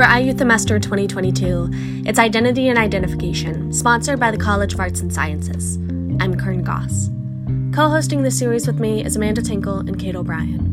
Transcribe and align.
For 0.00 0.06
IU 0.06 0.32
Themester 0.32 0.80
2022, 0.80 2.06
it's 2.08 2.18
Identity 2.18 2.68
and 2.68 2.78
Identification, 2.78 3.70
sponsored 3.70 4.18
by 4.18 4.30
the 4.30 4.38
College 4.38 4.72
of 4.72 4.80
Arts 4.80 5.00
and 5.00 5.12
Sciences. 5.12 5.76
I'm 6.22 6.38
Kern 6.38 6.62
Goss. 6.62 7.10
Co 7.74 7.90
hosting 7.90 8.22
this 8.22 8.38
series 8.38 8.66
with 8.66 8.80
me 8.80 9.04
is 9.04 9.16
Amanda 9.16 9.42
Tinkle 9.42 9.80
and 9.80 10.00
Kate 10.00 10.16
O'Brien. 10.16 10.64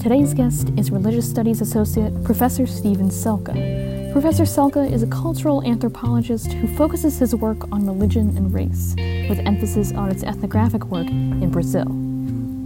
Today's 0.00 0.32
guest 0.32 0.70
is 0.76 0.92
Religious 0.92 1.28
Studies 1.28 1.60
Associate 1.60 2.12
Professor 2.22 2.64
Stephen 2.64 3.08
Selka. 3.08 4.12
Professor 4.12 4.44
Selka 4.44 4.88
is 4.92 5.02
a 5.02 5.08
cultural 5.08 5.60
anthropologist 5.64 6.52
who 6.52 6.68
focuses 6.76 7.18
his 7.18 7.34
work 7.34 7.64
on 7.72 7.84
religion 7.84 8.28
and 8.36 8.54
race, 8.54 8.94
with 9.28 9.40
emphasis 9.40 9.90
on 9.90 10.12
its 10.12 10.22
ethnographic 10.22 10.84
work 10.84 11.08
in 11.08 11.50
Brazil. 11.50 12.03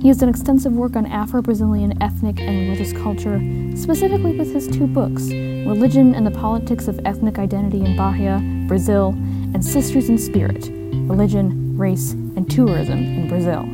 He 0.00 0.06
has 0.06 0.18
done 0.18 0.28
extensive 0.28 0.72
work 0.72 0.94
on 0.94 1.06
Afro 1.06 1.42
Brazilian 1.42 2.00
ethnic 2.00 2.38
and 2.40 2.56
religious 2.68 2.92
culture, 2.92 3.40
specifically 3.74 4.38
with 4.38 4.52
his 4.52 4.68
two 4.68 4.86
books 4.86 5.28
Religion 5.28 6.14
and 6.14 6.24
the 6.24 6.30
Politics 6.30 6.86
of 6.86 7.00
Ethnic 7.04 7.36
Identity 7.36 7.84
in 7.84 7.96
Bahia, 7.96 8.40
Brazil, 8.68 9.08
and 9.54 9.64
Sisters 9.64 10.08
in 10.08 10.16
Spirit 10.16 10.70
Religion, 11.08 11.76
Race, 11.76 12.12
and 12.12 12.48
Tourism 12.48 12.98
in 12.98 13.28
Brazil. 13.28 13.68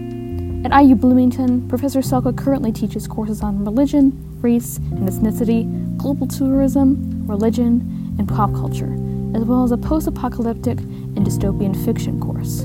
At 0.65 0.83
IU 0.83 0.95
Bloomington, 0.95 1.69
Professor 1.69 2.01
Selka 2.01 2.35
currently 2.35 2.73
teaches 2.73 3.07
courses 3.07 3.43
on 3.43 3.63
religion, 3.63 4.13
race 4.41 4.79
and 4.79 5.07
ethnicity, 5.07 5.69
global 5.99 6.27
tourism, 6.27 7.27
religion, 7.27 8.15
and 8.19 8.27
pop 8.27 8.51
culture, 8.55 8.95
as 9.37 9.45
well 9.45 9.63
as 9.63 9.73
a 9.73 9.77
post 9.77 10.07
apocalyptic 10.07 10.79
and 10.79 11.19
dystopian 11.19 11.77
fiction 11.85 12.19
course. 12.19 12.63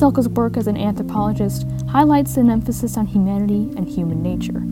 Selka's 0.00 0.30
work 0.30 0.56
as 0.56 0.66
an 0.66 0.78
anthropologist 0.78 1.66
highlights 1.90 2.38
an 2.38 2.48
emphasis 2.48 2.96
on 2.96 3.04
humanity 3.04 3.70
and 3.76 3.86
human 3.86 4.22
nature. 4.22 4.62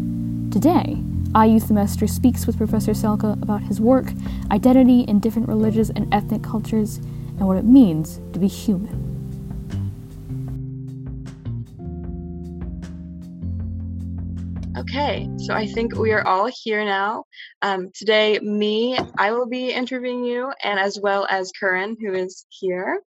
Today, 0.50 0.96
Themester 1.34 2.08
speaks 2.08 2.46
with 2.46 2.56
Professor 2.56 2.92
Selka 2.92 3.34
about 3.42 3.60
his 3.60 3.78
work, 3.78 4.06
identity 4.50 5.00
in 5.02 5.20
different 5.20 5.46
religious 5.46 5.90
and 5.90 6.08
ethnic 6.14 6.42
cultures, 6.42 6.96
and 6.96 7.46
what 7.46 7.58
it 7.58 7.66
means 7.66 8.22
to 8.32 8.38
be 8.38 8.48
human. 8.48 9.04
Okay, 14.78 15.28
so 15.36 15.52
I 15.52 15.66
think 15.66 15.94
we 15.94 16.12
are 16.12 16.26
all 16.26 16.48
here 16.64 16.86
now. 16.86 17.24
Um, 17.60 17.90
today, 17.94 18.38
me, 18.38 18.98
I 19.18 19.32
will 19.32 19.46
be 19.46 19.72
interviewing 19.72 20.24
you, 20.24 20.50
and 20.64 20.80
as 20.80 20.98
well 20.98 21.26
as 21.28 21.52
Curran, 21.60 21.98
who 22.00 22.14
is 22.14 22.46
here. 22.48 23.02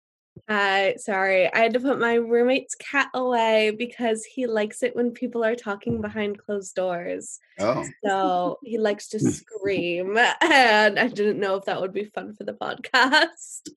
Hi, 0.49 0.95
sorry. 0.99 1.53
I 1.53 1.59
had 1.59 1.73
to 1.75 1.81
put 1.81 1.99
my 1.99 2.15
roommate's 2.15 2.77
cat 2.77 3.09
away 3.15 3.73
because 3.77 4.25
he 4.25 4.47
likes 4.47 4.85
it 4.85 4.95
when 4.95 5.11
people 5.11 5.45
are 5.45 5.57
talking 5.57 6.01
behind 6.01 6.39
closed 6.39 6.75
doors. 6.77 7.41
Oh. 7.59 7.85
So 8.05 8.59
he 8.63 8.79
likes 8.79 9.09
to 9.09 9.19
scream. 9.33 10.17
And 10.41 10.99
I 11.01 11.09
didn't 11.09 11.41
know 11.41 11.57
if 11.57 11.65
that 11.65 11.81
would 11.81 11.93
be 11.93 12.05
fun 12.05 12.35
for 12.35 12.45
the 12.45 12.53
podcast. 12.53 13.69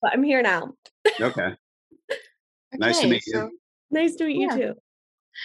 but 0.00 0.12
I'm 0.12 0.22
here 0.22 0.42
now. 0.42 0.74
Okay. 1.20 1.54
nice 2.74 2.98
to 3.00 3.06
Okay, 3.06 3.10
meet 3.10 3.26
you. 3.26 3.32
so, 3.32 3.50
Nice 3.90 4.14
to 4.16 4.26
meet 4.26 4.40
Yeah. 4.40 4.56
you 4.56 4.74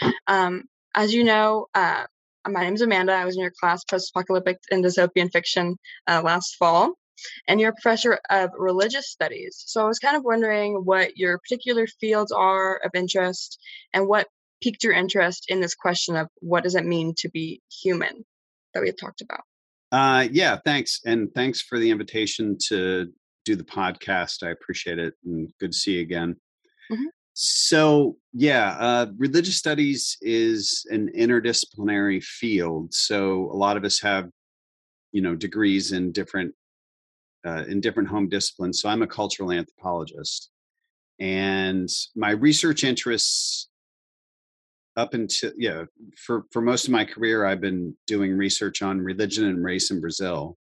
too. 0.01 0.11
um, 0.27 0.63
as 0.93 1.11
you 1.13 1.23
know, 1.23 1.67
uh, 1.73 2.03
my 2.47 2.61
name 2.65 2.75
is 2.75 2.81
Amanda. 2.81 3.13
I 3.13 3.25
was 3.25 3.35
in 3.35 3.41
your 3.41 3.53
class, 3.59 3.83
Post-Apocalyptic 3.85 4.59
and 4.69 4.83
Dystopian 4.83 5.31
Fiction, 5.31 5.77
uh, 6.07 6.21
last 6.23 6.55
fall. 6.57 6.93
And 7.47 7.59
you're 7.59 7.71
a 7.71 7.73
professor 7.73 8.19
of 8.29 8.51
religious 8.57 9.09
studies. 9.09 9.63
So 9.65 9.83
I 9.83 9.87
was 9.87 9.99
kind 9.99 10.17
of 10.17 10.23
wondering 10.23 10.85
what 10.85 11.17
your 11.17 11.37
particular 11.39 11.87
fields 11.87 12.31
are 12.31 12.77
of 12.83 12.91
interest 12.93 13.59
and 13.93 14.07
what 14.07 14.27
piqued 14.61 14.83
your 14.83 14.93
interest 14.93 15.45
in 15.49 15.59
this 15.59 15.75
question 15.75 16.15
of 16.15 16.27
what 16.39 16.63
does 16.63 16.75
it 16.75 16.85
mean 16.85 17.13
to 17.17 17.29
be 17.29 17.61
human 17.83 18.25
that 18.73 18.81
we 18.81 18.87
had 18.87 18.97
talked 18.97 19.21
about. 19.21 19.41
Uh, 19.91 20.27
yeah, 20.31 20.57
thanks. 20.65 21.01
And 21.05 21.33
thanks 21.35 21.61
for 21.61 21.77
the 21.77 21.91
invitation 21.91 22.57
to 22.67 23.11
do 23.45 23.55
the 23.55 23.63
podcast. 23.63 24.41
I 24.41 24.49
appreciate 24.49 24.99
it. 24.99 25.13
And 25.25 25.49
good 25.59 25.73
to 25.73 25.77
see 25.77 25.93
you 25.93 26.01
again. 26.01 26.35
Mhm. 26.89 27.05
So, 27.33 28.17
yeah, 28.31 28.77
uh, 28.79 29.07
religious 29.17 29.57
studies 29.57 30.17
is 30.21 30.85
an 30.89 31.09
interdisciplinary 31.15 32.23
field. 32.23 32.93
So, 32.93 33.51
a 33.51 33.57
lot 33.57 33.75
of 33.75 33.83
us 33.83 33.99
have, 34.01 34.29
you 35.11 35.21
know, 35.21 35.35
degrees 35.35 35.91
in 35.91 36.11
different 36.11 36.53
uh, 37.45 37.63
in 37.67 37.81
different 37.81 38.09
home 38.09 38.29
disciplines. 38.29 38.81
So, 38.81 38.89
I'm 38.89 39.01
a 39.01 39.07
cultural 39.07 39.51
anthropologist, 39.51 40.49
and 41.19 41.89
my 42.15 42.31
research 42.31 42.83
interests 42.83 43.69
up 44.95 45.13
until 45.13 45.51
yeah 45.57 45.83
for 46.17 46.45
for 46.51 46.61
most 46.61 46.85
of 46.85 46.91
my 46.91 47.03
career 47.03 47.45
i've 47.45 47.61
been 47.61 47.95
doing 48.07 48.35
research 48.37 48.81
on 48.81 49.01
religion 49.01 49.45
and 49.45 49.63
race 49.63 49.91
in 49.91 49.99
brazil 49.99 50.57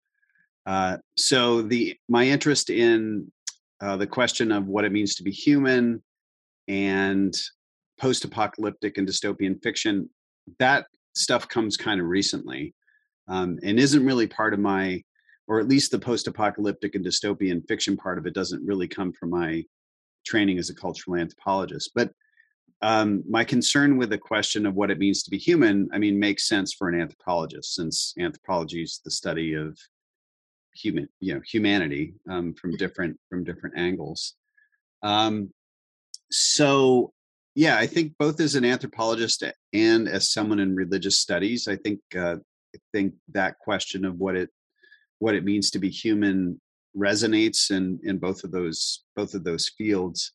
uh, 0.67 0.99
so 1.17 1.63
the 1.63 1.97
my 2.09 2.25
interest 2.25 2.69
in 2.69 3.31
uh, 3.81 3.97
the 3.97 4.07
question 4.07 4.53
of 4.53 4.67
what 4.67 4.85
it 4.85 4.93
means 4.93 5.15
to 5.15 5.23
be 5.23 5.31
human 5.31 6.03
and 6.67 7.41
post-apocalyptic 7.99 8.99
and 8.99 9.09
dystopian 9.09 9.61
fiction 9.63 10.09
that 10.59 10.87
stuff 11.15 11.49
comes 11.49 11.77
kind 11.77 12.01
of 12.01 12.07
recently 12.07 12.75
um, 13.29 13.59
and 13.63 13.79
isn't 13.79 14.05
really 14.05 14.27
part 14.27 14.53
of 14.53 14.61
my 14.61 15.03
or 15.49 15.59
at 15.59 15.69
least 15.69 15.91
the 15.91 15.99
post-apocalyptic 15.99 16.95
and 16.95 17.05
dystopian 17.05 17.67
fiction 17.67 17.97
part 17.97 18.19
of 18.19 18.27
it 18.27 18.35
doesn't 18.35 18.65
really 18.65 18.87
come 18.87 19.13
from 19.13 19.31
my 19.31 19.65
training 20.25 20.59
as 20.59 20.71
a 20.71 20.75
cultural 20.75 21.17
anthropologist 21.17 21.91
but 21.95 22.13
um, 22.81 23.25
my 23.29 23.45
concern 23.45 23.97
with 23.97 24.11
the 24.11 24.19
question 24.19 24.65
of 24.65 24.75
what 24.75 24.91
it 24.91 24.99
means 24.99 25.23
to 25.25 25.31
be 25.31 25.39
human, 25.39 25.89
I 25.93 25.99
mean, 25.99 26.19
makes 26.19 26.47
sense 26.47 26.73
for 26.73 26.89
an 26.89 27.01
anthropologist 27.01 27.75
since 27.75 28.15
anthropology 28.19 28.83
is 28.83 29.01
the 29.05 29.11
study 29.11 29.55
of 29.55 29.77
human, 30.75 31.09
you 31.19 31.35
know, 31.35 31.41
humanity 31.45 32.15
um, 32.31 32.55
from 32.55 32.77
different 32.77 33.19
from 33.29 33.43
different 33.43 33.77
angles. 33.77 34.35
Um, 35.03 35.53
so, 36.31 37.13
yeah, 37.57 37.77
I 37.77 37.87
think 37.87 38.13
both 38.17 38.39
as 38.41 38.55
an 38.55 38.65
anthropologist 38.65 39.43
and 39.73 40.09
as 40.09 40.33
someone 40.33 40.61
in 40.61 40.77
religious 40.77 41.19
studies, 41.19 41.67
I 41.67 41.75
think 41.77 42.01
uh, 42.17 42.37
I 42.77 42.79
think 42.93 43.15
that 43.33 43.59
question 43.59 44.05
of 44.05 44.19
what 44.19 44.37
it 44.37 44.51
what 45.19 45.35
it 45.35 45.45
means 45.45 45.71
to 45.71 45.79
be 45.79 45.91
human 45.91 46.61
resonates 46.97 47.71
in 47.71 47.99
in 48.05 48.19
both 48.19 48.45
of 48.45 48.51
those 48.51 49.05
both 49.17 49.35
of 49.35 49.45
those 49.45 49.71
fields. 49.77 50.33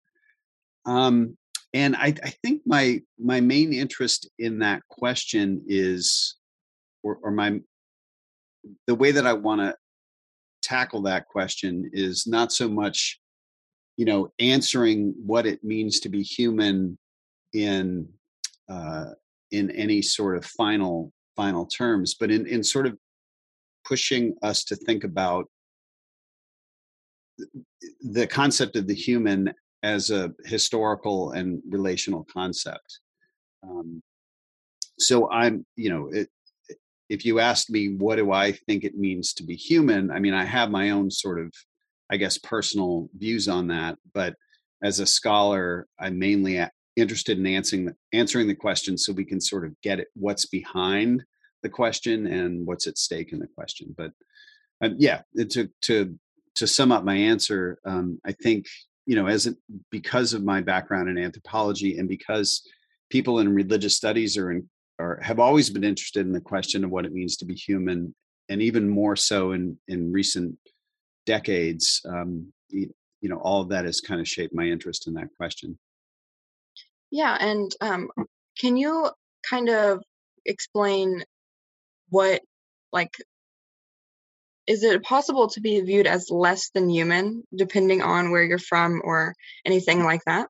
Um, 0.86 1.38
and 1.74 1.96
I, 1.96 2.14
I 2.24 2.30
think 2.44 2.62
my 2.66 3.02
my 3.20 3.42
main 3.42 3.74
interest 3.74 4.30
in 4.40 4.60
that 4.60 4.82
question 4.90 5.64
is 5.68 6.36
or, 7.04 7.20
or 7.24 7.32
my 7.32 7.60
the 8.88 8.96
way 8.96 9.12
that 9.12 9.28
i 9.28 9.34
want 9.34 9.62
to 9.62 9.76
tackle 10.62 11.02
that 11.02 11.28
question 11.28 11.90
is 11.94 12.26
not 12.26 12.52
so 12.52 12.70
much 12.70 13.20
you 13.98 14.06
know 14.06 14.32
answering 14.40 15.14
what 15.26 15.46
it 15.46 15.64
means 15.64 16.00
to 16.00 16.10
be 16.10 16.22
human 16.22 16.98
in 17.54 18.08
uh, 18.70 19.06
in 19.52 19.70
any 19.72 20.02
sort 20.02 20.38
of 20.38 20.46
final 20.46 21.12
final 21.36 21.66
terms 21.66 22.16
but 22.20 22.32
in 22.32 22.48
in 22.48 22.64
sort 22.64 22.88
of 22.88 22.98
pushing 23.86 24.36
us 24.42 24.64
to 24.66 24.76
think 24.76 25.04
about 25.04 25.50
the 28.02 28.28
concept 28.28 28.76
of 28.76 28.88
the 28.88 28.94
human 28.94 29.54
as 29.82 30.12
a 30.12 30.34
historical 30.46 31.32
and 31.32 31.62
relational 31.70 32.26
concept. 32.32 33.00
Um, 33.64 34.02
so 34.98 35.30
I'm, 35.30 35.66
you 35.76 35.90
know, 35.90 36.10
it, 36.12 36.30
if 37.10 37.26
you 37.26 37.40
asked 37.40 37.70
me 37.70 37.96
what 37.96 38.16
do 38.16 38.32
I 38.32 38.54
think 38.54 38.84
it 38.84 38.98
means 38.98 39.34
to 39.34 39.44
be 39.44 39.56
human, 39.56 40.12
I 40.12 40.20
mean, 40.20 40.34
I 40.34 40.46
have 40.46 40.72
my 40.72 40.92
own 40.92 41.12
sort 41.12 41.40
of, 41.40 41.54
I 42.10 42.18
guess, 42.18 42.38
personal 42.38 43.10
views 43.18 43.48
on 43.48 43.68
that. 43.68 43.98
But 44.14 44.36
as 44.84 45.00
a 45.00 45.06
scholar, 45.06 45.88
I'm 46.00 46.18
mainly 46.18 46.66
interested 46.96 47.38
in 47.38 47.48
answering 47.48 47.86
the, 47.86 47.96
answering 48.14 48.48
the 48.48 48.56
question 48.56 48.98
so 48.98 49.12
we 49.14 49.26
can 49.26 49.42
sort 49.42 49.66
of 49.66 49.80
get 49.82 50.00
it 50.00 50.08
what's 50.14 50.46
behind 50.46 51.24
the 51.64 51.70
question 51.70 52.28
and 52.28 52.66
what's 52.66 52.88
at 52.88 52.98
stake 52.98 53.32
in 53.32 53.40
the 53.40 53.48
question. 53.48 53.94
But 53.98 54.12
um, 54.82 54.96
yeah, 54.98 55.22
to 55.38 55.70
to 55.82 56.18
to 56.56 56.68
sum 56.68 56.92
up 56.92 57.04
my 57.04 57.16
answer, 57.16 57.80
um, 57.86 58.20
I 58.26 58.34
think 58.34 58.66
you 59.06 59.16
know 59.16 59.28
as 59.28 59.48
it, 59.48 59.58
because 59.90 60.34
of 60.34 60.44
my 60.44 60.62
background 60.62 61.10
in 61.10 61.18
anthropology 61.18 61.98
and 61.98 62.08
because 62.08 62.68
people 63.10 63.40
in 63.40 63.54
religious 63.54 63.96
studies 63.96 64.38
are 64.38 64.52
in 64.52 64.70
or 65.00 65.20
have 65.22 65.40
always 65.40 65.70
been 65.70 65.84
interested 65.84 66.26
in 66.26 66.34
the 66.34 66.42
question 66.42 66.84
of 66.84 66.92
what 66.92 67.06
it 67.06 67.14
means 67.14 67.36
to 67.38 67.46
be 67.46 67.56
human 67.56 68.14
and 68.50 68.62
even 68.62 68.88
more 68.88 69.16
so 69.16 69.54
in 69.54 69.78
in 69.88 70.12
recent 70.12 70.56
decades 71.26 72.02
um, 72.08 72.52
you, 72.70 72.94
you 73.22 73.30
know 73.30 73.38
all 73.38 73.62
of 73.62 73.70
that 73.70 73.86
has 73.86 74.02
kind 74.02 74.22
of 74.22 74.28
shaped 74.28 74.54
my 74.54 74.66
interest 74.66 75.08
in 75.08 75.14
that 75.14 75.30
question 75.38 75.78
Yeah, 77.12 77.38
and 77.40 77.72
um, 77.82 78.10
can 78.58 78.76
you 78.76 79.10
kind 79.48 79.70
of 79.70 80.02
explain 80.48 81.24
what, 82.10 82.42
like, 82.92 83.16
is 84.66 84.84
it 84.84 85.04
possible 85.04 85.50
to 85.50 85.62
be 85.62 85.82
viewed 85.82 86.08
as 86.08 86.30
less 86.30 86.70
than 86.70 86.90
human 86.90 87.44
depending 87.56 88.02
on 88.02 88.32
where 88.32 88.44
you're 88.44 88.60
from 88.60 89.02
or 89.04 89.36
anything 89.66 90.04
like 90.04 90.22
that? 90.26 90.48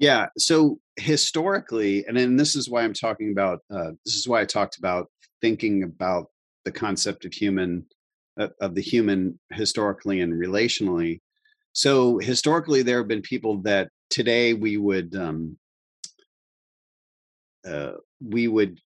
Yeah. 0.00 0.26
So 0.38 0.80
historically, 0.96 2.04
and 2.06 2.16
then 2.16 2.36
this 2.36 2.56
is 2.56 2.68
why 2.68 2.82
I'm 2.82 2.94
talking 2.94 3.30
about. 3.30 3.60
Uh, 3.70 3.92
this 4.04 4.16
is 4.16 4.26
why 4.26 4.40
I 4.40 4.44
talked 4.44 4.78
about 4.78 5.08
thinking 5.40 5.84
about 5.84 6.26
the 6.64 6.72
concept 6.72 7.24
of 7.24 7.32
human, 7.32 7.86
uh, 8.38 8.48
of 8.60 8.74
the 8.74 8.82
human 8.82 9.38
historically 9.52 10.20
and 10.20 10.32
relationally. 10.32 11.20
So 11.72 12.18
historically, 12.18 12.82
there 12.82 12.98
have 12.98 13.08
been 13.08 13.22
people 13.22 13.62
that 13.62 13.90
today 14.10 14.54
we 14.54 14.76
would 14.76 15.14
um, 15.14 15.56
uh, 17.66 17.92
we 18.20 18.48
would 18.48 18.80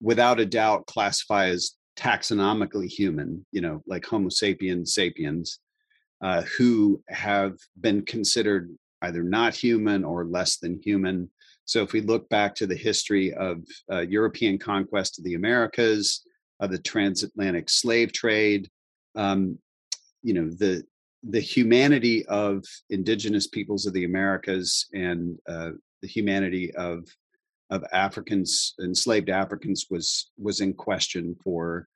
without 0.00 0.40
a 0.40 0.46
doubt 0.46 0.86
classify 0.86 1.46
as 1.46 1.72
taxonomically 1.96 2.88
human. 2.88 3.44
You 3.52 3.60
know, 3.62 3.82
like 3.86 4.04
Homo 4.04 4.28
sapiens 4.28 4.94
sapiens, 4.94 5.60
uh, 6.20 6.42
who 6.56 7.02
have 7.08 7.54
been 7.80 8.02
considered 8.02 8.70
either 9.02 9.22
not 9.22 9.54
human 9.54 10.04
or 10.04 10.24
less 10.24 10.58
than 10.58 10.80
human. 10.82 11.30
So 11.64 11.82
if 11.82 11.92
we 11.92 12.00
look 12.00 12.28
back 12.28 12.54
to 12.56 12.66
the 12.66 12.76
history 12.76 13.32
of 13.34 13.62
uh, 13.90 14.00
European 14.00 14.58
conquest 14.58 15.18
of 15.18 15.24
the 15.24 15.34
Americas, 15.34 16.22
of 16.60 16.70
the 16.70 16.78
transatlantic 16.78 17.68
slave 17.68 18.12
trade, 18.12 18.68
um, 19.14 19.58
you 20.22 20.34
know 20.34 20.48
the 20.50 20.84
the 21.28 21.40
humanity 21.40 22.24
of 22.26 22.64
indigenous 22.90 23.46
peoples 23.48 23.86
of 23.86 23.92
the 23.92 24.04
Americas 24.04 24.86
and 24.94 25.38
uh, 25.48 25.70
the 26.02 26.08
humanity 26.08 26.74
of 26.74 27.04
of 27.70 27.84
Africans, 27.92 28.74
enslaved 28.82 29.30
Africans, 29.30 29.86
was 29.90 30.30
was 30.38 30.60
in 30.60 30.72
question 30.72 31.36
for 31.42 31.88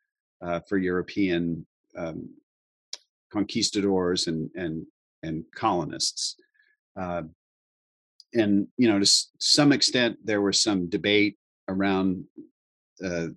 uh, 0.42 0.60
for 0.68 0.78
European 0.78 1.66
um, 1.96 2.28
conquistadors 3.32 4.26
and 4.26 4.50
and 4.54 4.86
and 5.22 5.44
colonists. 5.54 6.36
Uh, 6.96 7.22
and 8.34 8.68
you 8.76 8.88
know, 8.88 8.98
to 8.98 9.06
some 9.38 9.72
extent, 9.72 10.16
there 10.24 10.40
was 10.40 10.60
some 10.60 10.88
debate 10.88 11.36
around 11.68 12.24
uh, 13.04 13.28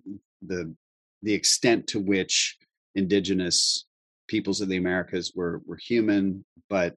the 0.42 0.74
the 1.22 1.34
extent 1.34 1.86
to 1.88 2.00
which 2.00 2.56
indigenous 2.94 3.86
peoples 4.28 4.60
of 4.60 4.68
the 4.68 4.76
Americas 4.76 5.32
were 5.34 5.62
were 5.66 5.76
human, 5.76 6.44
but 6.68 6.96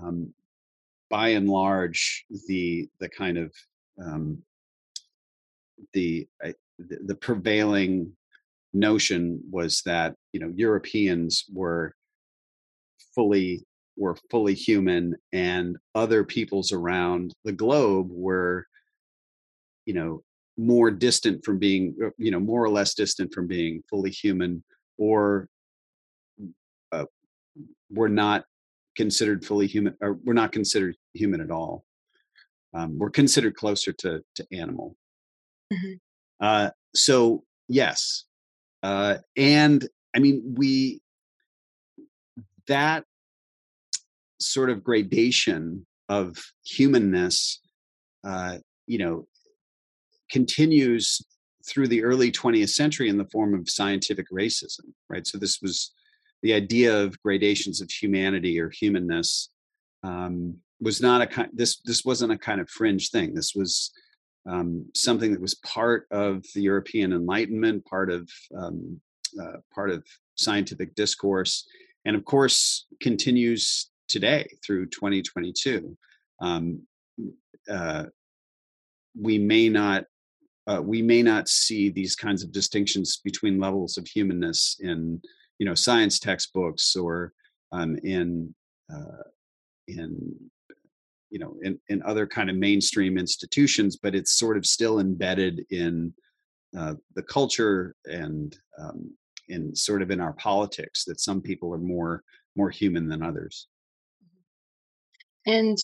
um, 0.00 0.32
by 1.08 1.28
and 1.28 1.48
large, 1.48 2.24
the 2.48 2.88
the 2.98 3.08
kind 3.08 3.38
of 3.38 3.52
um, 4.02 4.42
the, 5.92 6.26
the 6.78 6.98
the 7.06 7.14
prevailing 7.14 8.12
notion 8.72 9.40
was 9.50 9.82
that 9.82 10.14
you 10.32 10.40
know 10.40 10.52
Europeans 10.54 11.44
were 11.52 11.94
fully 13.14 13.64
were 13.96 14.16
fully 14.30 14.54
human 14.54 15.16
and 15.32 15.76
other 15.94 16.22
peoples 16.22 16.72
around 16.72 17.32
the 17.44 17.52
globe 17.52 18.08
were 18.10 18.66
you 19.86 19.94
know 19.94 20.22
more 20.58 20.90
distant 20.90 21.44
from 21.44 21.58
being 21.58 21.94
uh, 22.04 22.10
you 22.18 22.30
know 22.30 22.40
more 22.40 22.62
or 22.62 22.70
less 22.70 22.94
distant 22.94 23.32
from 23.32 23.46
being 23.46 23.82
fully 23.88 24.10
human 24.10 24.62
or 24.98 25.48
uh, 26.92 27.04
were 27.90 28.08
not 28.08 28.44
considered 28.96 29.44
fully 29.44 29.66
human 29.66 29.94
or 30.00 30.14
we're 30.24 30.32
not 30.32 30.52
considered 30.52 30.94
human 31.14 31.40
at 31.40 31.50
all. 31.50 31.84
Um, 32.74 32.98
we're 32.98 33.10
considered 33.10 33.54
closer 33.54 33.92
to 33.92 34.22
to 34.34 34.46
animal 34.52 34.96
mm-hmm. 35.72 35.94
uh, 36.40 36.70
so 36.94 37.42
yes 37.68 38.24
uh, 38.82 39.16
and 39.36 39.88
i 40.14 40.18
mean 40.18 40.54
we 40.56 41.00
that 42.68 43.04
sort 44.40 44.70
of 44.70 44.84
gradation 44.84 45.86
of 46.08 46.36
humanness, 46.64 47.60
uh, 48.24 48.58
you 48.86 48.98
know, 48.98 49.26
continues 50.30 51.20
through 51.66 51.88
the 51.88 52.04
early 52.04 52.30
20th 52.30 52.70
century 52.70 53.08
in 53.08 53.18
the 53.18 53.28
form 53.32 53.54
of 53.54 53.68
scientific 53.68 54.26
racism, 54.30 54.92
right? 55.08 55.26
So 55.26 55.38
this 55.38 55.60
was 55.60 55.92
the 56.42 56.52
idea 56.52 56.96
of 57.02 57.20
gradations 57.22 57.80
of 57.80 57.90
humanity 57.90 58.60
or 58.60 58.70
humanness 58.70 59.50
um, 60.02 60.56
was 60.80 61.00
not 61.00 61.22
a 61.22 61.26
kind. 61.26 61.48
This 61.52 61.80
this 61.84 62.04
wasn't 62.04 62.32
a 62.32 62.38
kind 62.38 62.60
of 62.60 62.68
fringe 62.68 63.10
thing. 63.10 63.34
This 63.34 63.52
was 63.54 63.90
um, 64.48 64.86
something 64.94 65.32
that 65.32 65.40
was 65.40 65.54
part 65.56 66.06
of 66.10 66.44
the 66.54 66.62
European 66.62 67.12
Enlightenment, 67.12 67.84
part 67.84 68.10
of 68.10 68.30
um, 68.56 69.00
uh, 69.40 69.58
part 69.74 69.90
of 69.90 70.04
scientific 70.36 70.94
discourse, 70.94 71.66
and 72.04 72.14
of 72.16 72.24
course 72.24 72.86
continues 73.00 73.90
today 74.08 74.46
through 74.64 74.86
2022. 74.86 75.96
Um, 76.40 76.82
uh, 77.68 78.04
we 79.20 79.38
may 79.38 79.68
not 79.68 80.04
uh, 80.68 80.82
we 80.82 81.00
may 81.00 81.22
not 81.22 81.48
see 81.48 81.90
these 81.90 82.16
kinds 82.16 82.42
of 82.42 82.52
distinctions 82.52 83.20
between 83.22 83.60
levels 83.60 83.98
of 83.98 84.06
humanness 84.06 84.76
in 84.80 85.20
you 85.58 85.66
know 85.66 85.74
science 85.74 86.18
textbooks 86.18 86.96
or 86.96 87.32
um, 87.72 87.96
in 88.02 88.54
uh, 88.92 89.22
in 89.88 90.50
you 91.30 91.38
know 91.38 91.56
in, 91.62 91.78
in 91.88 92.02
other 92.02 92.26
kind 92.26 92.50
of 92.50 92.56
mainstream 92.56 93.18
institutions 93.18 93.96
but 93.96 94.14
it's 94.14 94.38
sort 94.38 94.56
of 94.56 94.66
still 94.66 95.00
embedded 95.00 95.64
in 95.70 96.12
uh, 96.76 96.94
the 97.14 97.22
culture 97.22 97.94
and 98.04 98.58
um, 98.78 99.10
in 99.48 99.74
sort 99.74 100.02
of 100.02 100.10
in 100.10 100.20
our 100.20 100.32
politics 100.34 101.04
that 101.04 101.20
some 101.20 101.40
people 101.40 101.72
are 101.72 101.78
more 101.78 102.22
more 102.56 102.70
human 102.70 103.08
than 103.08 103.22
others 103.22 103.68
and 105.46 105.78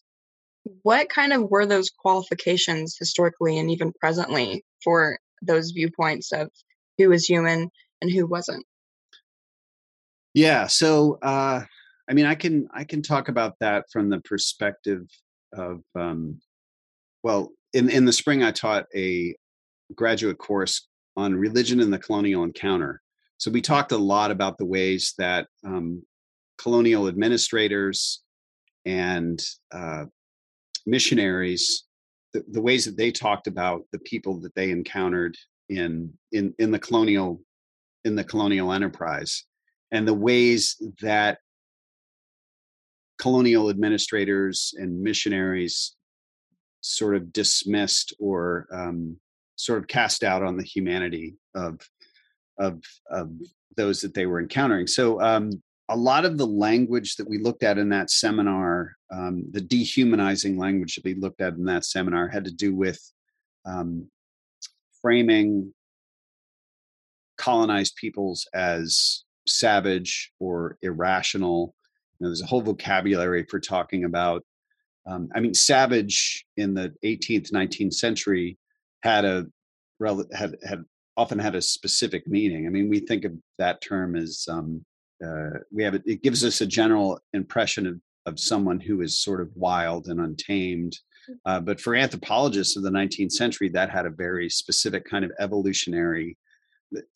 what 0.82 1.08
kind 1.08 1.32
of 1.32 1.50
were 1.50 1.66
those 1.66 1.90
qualifications 1.90 2.96
historically 2.98 3.58
and 3.58 3.70
even 3.70 3.92
presently 3.92 4.64
for 4.82 5.18
those 5.40 5.72
viewpoints 5.72 6.32
of 6.32 6.50
who 6.98 7.08
was 7.08 7.26
human 7.26 7.70
and 8.00 8.10
who 8.10 8.26
wasn't? 8.26 8.64
Yeah, 10.34 10.66
so 10.66 11.18
uh, 11.22 11.62
I 12.08 12.14
mean, 12.14 12.26
I 12.26 12.34
can 12.34 12.68
I 12.72 12.84
can 12.84 13.02
talk 13.02 13.28
about 13.28 13.58
that 13.60 13.86
from 13.92 14.08
the 14.08 14.20
perspective 14.20 15.02
of 15.52 15.82
um, 15.94 16.40
well, 17.22 17.50
in 17.72 17.88
in 17.90 18.04
the 18.04 18.12
spring 18.12 18.42
I 18.42 18.50
taught 18.50 18.86
a 18.94 19.34
graduate 19.94 20.38
course 20.38 20.88
on 21.16 21.34
religion 21.34 21.80
and 21.80 21.92
the 21.92 21.98
colonial 21.98 22.44
encounter. 22.44 23.00
So 23.38 23.50
we 23.50 23.60
talked 23.60 23.92
a 23.92 23.98
lot 23.98 24.30
about 24.30 24.56
the 24.56 24.64
ways 24.64 25.14
that 25.18 25.46
um, 25.64 26.02
colonial 26.58 27.08
administrators 27.08 28.22
and 28.84 29.42
uh, 29.72 30.04
missionaries, 30.86 31.84
the, 32.32 32.44
the 32.50 32.62
ways 32.62 32.84
that 32.84 32.96
they 32.96 33.10
talked 33.10 33.46
about 33.46 33.82
the 33.92 33.98
people 34.00 34.40
that 34.40 34.54
they 34.54 34.70
encountered 34.70 35.36
in 35.68 36.12
in 36.32 36.54
in 36.58 36.70
the 36.70 36.78
colonial 36.78 37.40
in 38.04 38.16
the 38.16 38.24
colonial 38.24 38.72
enterprise, 38.72 39.44
and 39.90 40.06
the 40.06 40.14
ways 40.14 40.76
that 41.00 41.38
colonial 43.22 43.70
administrators 43.70 44.74
and 44.78 45.00
missionaries 45.00 45.94
sort 46.80 47.14
of 47.14 47.32
dismissed 47.32 48.12
or 48.18 48.66
um, 48.72 49.16
sort 49.54 49.78
of 49.78 49.86
cast 49.86 50.24
out 50.24 50.42
on 50.42 50.56
the 50.56 50.64
humanity 50.64 51.36
of 51.54 51.78
of 52.58 52.82
of 53.08 53.30
those 53.76 54.00
that 54.00 54.12
they 54.12 54.26
were 54.26 54.40
encountering. 54.40 54.88
So 54.88 55.20
um, 55.20 55.62
a 55.88 55.96
lot 55.96 56.24
of 56.24 56.36
the 56.36 56.46
language 56.46 57.14
that 57.16 57.28
we 57.28 57.38
looked 57.38 57.62
at 57.62 57.78
in 57.78 57.88
that 57.90 58.10
seminar, 58.10 58.96
um, 59.12 59.44
the 59.52 59.60
dehumanizing 59.60 60.58
language 60.58 60.96
that 60.96 61.04
we 61.04 61.14
looked 61.14 61.40
at 61.40 61.54
in 61.54 61.64
that 61.66 61.84
seminar, 61.84 62.28
had 62.28 62.44
to 62.46 62.52
do 62.52 62.74
with 62.74 63.00
um, 63.64 64.08
framing 65.00 65.72
colonized 67.38 67.94
peoples 67.94 68.48
as 68.52 69.22
savage 69.46 70.32
or 70.40 70.76
irrational. 70.82 71.74
Know, 72.22 72.28
there's 72.28 72.42
a 72.42 72.46
whole 72.46 72.62
vocabulary 72.62 73.44
for 73.44 73.60
talking 73.60 74.04
about. 74.04 74.44
Um, 75.06 75.28
I 75.34 75.40
mean, 75.40 75.54
savage 75.54 76.44
in 76.56 76.74
the 76.74 76.94
18th, 77.04 77.52
19th 77.52 77.94
century 77.94 78.56
had 79.02 79.24
a 79.24 79.46
had 80.32 80.56
had 80.64 80.84
often 81.16 81.38
had 81.38 81.54
a 81.54 81.62
specific 81.62 82.26
meaning. 82.26 82.66
I 82.66 82.70
mean, 82.70 82.88
we 82.88 83.00
think 83.00 83.24
of 83.24 83.32
that 83.58 83.80
term 83.80 84.16
as 84.16 84.46
um, 84.48 84.84
uh, 85.24 85.58
we 85.70 85.84
have 85.84 85.94
it, 85.94 86.02
it 86.06 86.22
gives 86.22 86.44
us 86.44 86.60
a 86.60 86.66
general 86.66 87.20
impression 87.32 87.86
of, 87.86 88.00
of 88.26 88.40
someone 88.40 88.80
who 88.80 89.00
is 89.02 89.18
sort 89.18 89.40
of 89.40 89.50
wild 89.54 90.06
and 90.08 90.20
untamed. 90.20 90.98
Mm. 91.28 91.34
Uh, 91.46 91.60
but 91.60 91.80
for 91.80 91.94
anthropologists 91.94 92.76
of 92.76 92.82
the 92.82 92.90
19th 92.90 93.32
century, 93.32 93.68
that 93.68 93.90
had 93.90 94.06
a 94.06 94.10
very 94.10 94.48
specific 94.48 95.04
kind 95.08 95.24
of 95.24 95.32
evolutionary 95.38 96.36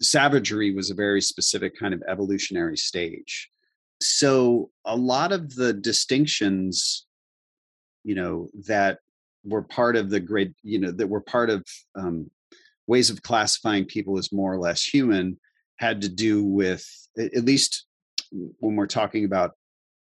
savagery 0.01 0.75
was 0.75 0.91
a 0.91 0.95
very 0.95 1.21
specific 1.21 1.79
kind 1.79 1.95
of 1.95 2.03
evolutionary 2.09 2.77
stage. 2.77 3.51
So 4.01 4.71
a 4.85 4.97
lot 4.97 5.33
of 5.33 5.55
the 5.55 5.73
distinctions, 5.73 7.07
you 8.05 8.15
know, 8.15 8.49
that 8.67 8.99
were 9.45 9.63
part 9.63 9.97
of 9.97 10.11
the 10.11 10.21
great, 10.21 10.53
you 10.63 10.79
know, 10.79 10.91
that 10.93 11.09
were 11.09 11.21
part 11.21 11.51
of 11.51 11.65
um, 11.95 12.31
ways 12.87 13.11
of 13.11 13.23
classifying 13.23 13.85
people 13.85 14.19
as 14.19 14.33
more 14.33 14.53
or 14.53 14.59
less 14.59 14.83
human 14.83 15.39
had 15.79 16.01
to 16.03 16.09
do 16.09 16.43
with 16.45 16.87
at 17.19 17.45
least 17.45 17.87
when 18.31 18.77
we're 18.77 18.87
talking 18.87 19.25
about 19.25 19.53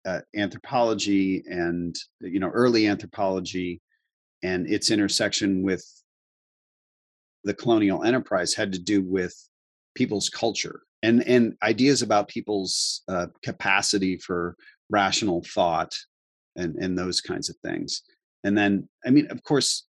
uh, 0.07 0.21
anthropology 0.37 1.43
and 1.47 1.97
you 2.21 2.39
know 2.39 2.51
early 2.51 2.87
anthropology 2.87 3.81
and 4.43 4.69
its 4.69 4.91
intersection 4.91 5.63
with 5.63 5.85
the 7.45 7.55
colonial 7.55 8.05
enterprise 8.05 8.55
had 8.55 8.73
to 8.73 8.79
do 8.79 9.03
with 9.03 9.35
people's 9.95 10.29
culture 10.29 10.83
and 11.03 11.27
and 11.27 11.55
ideas 11.63 12.03
about 12.03 12.29
people's 12.29 13.03
uh, 13.09 13.27
capacity 13.43 14.19
for 14.19 14.57
rational 14.91 15.43
thought 15.55 15.93
and 16.57 16.77
and 16.77 16.99
those 16.99 17.21
kinds 17.21 17.49
of 17.49 17.57
things. 17.65 18.03
And 18.45 18.57
then 18.57 18.89
i 19.07 19.11
mean 19.11 19.27
of 19.31 19.43
course 19.43 19.87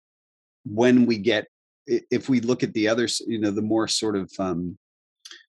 when 0.65 1.05
we 1.05 1.17
get 1.17 1.47
if 1.87 2.29
we 2.29 2.41
look 2.41 2.63
at 2.63 2.73
the 2.73 2.87
other 2.87 3.07
you 3.27 3.39
know 3.39 3.51
the 3.51 3.61
more 3.61 3.87
sort 3.87 4.15
of 4.15 4.31
um 4.39 4.77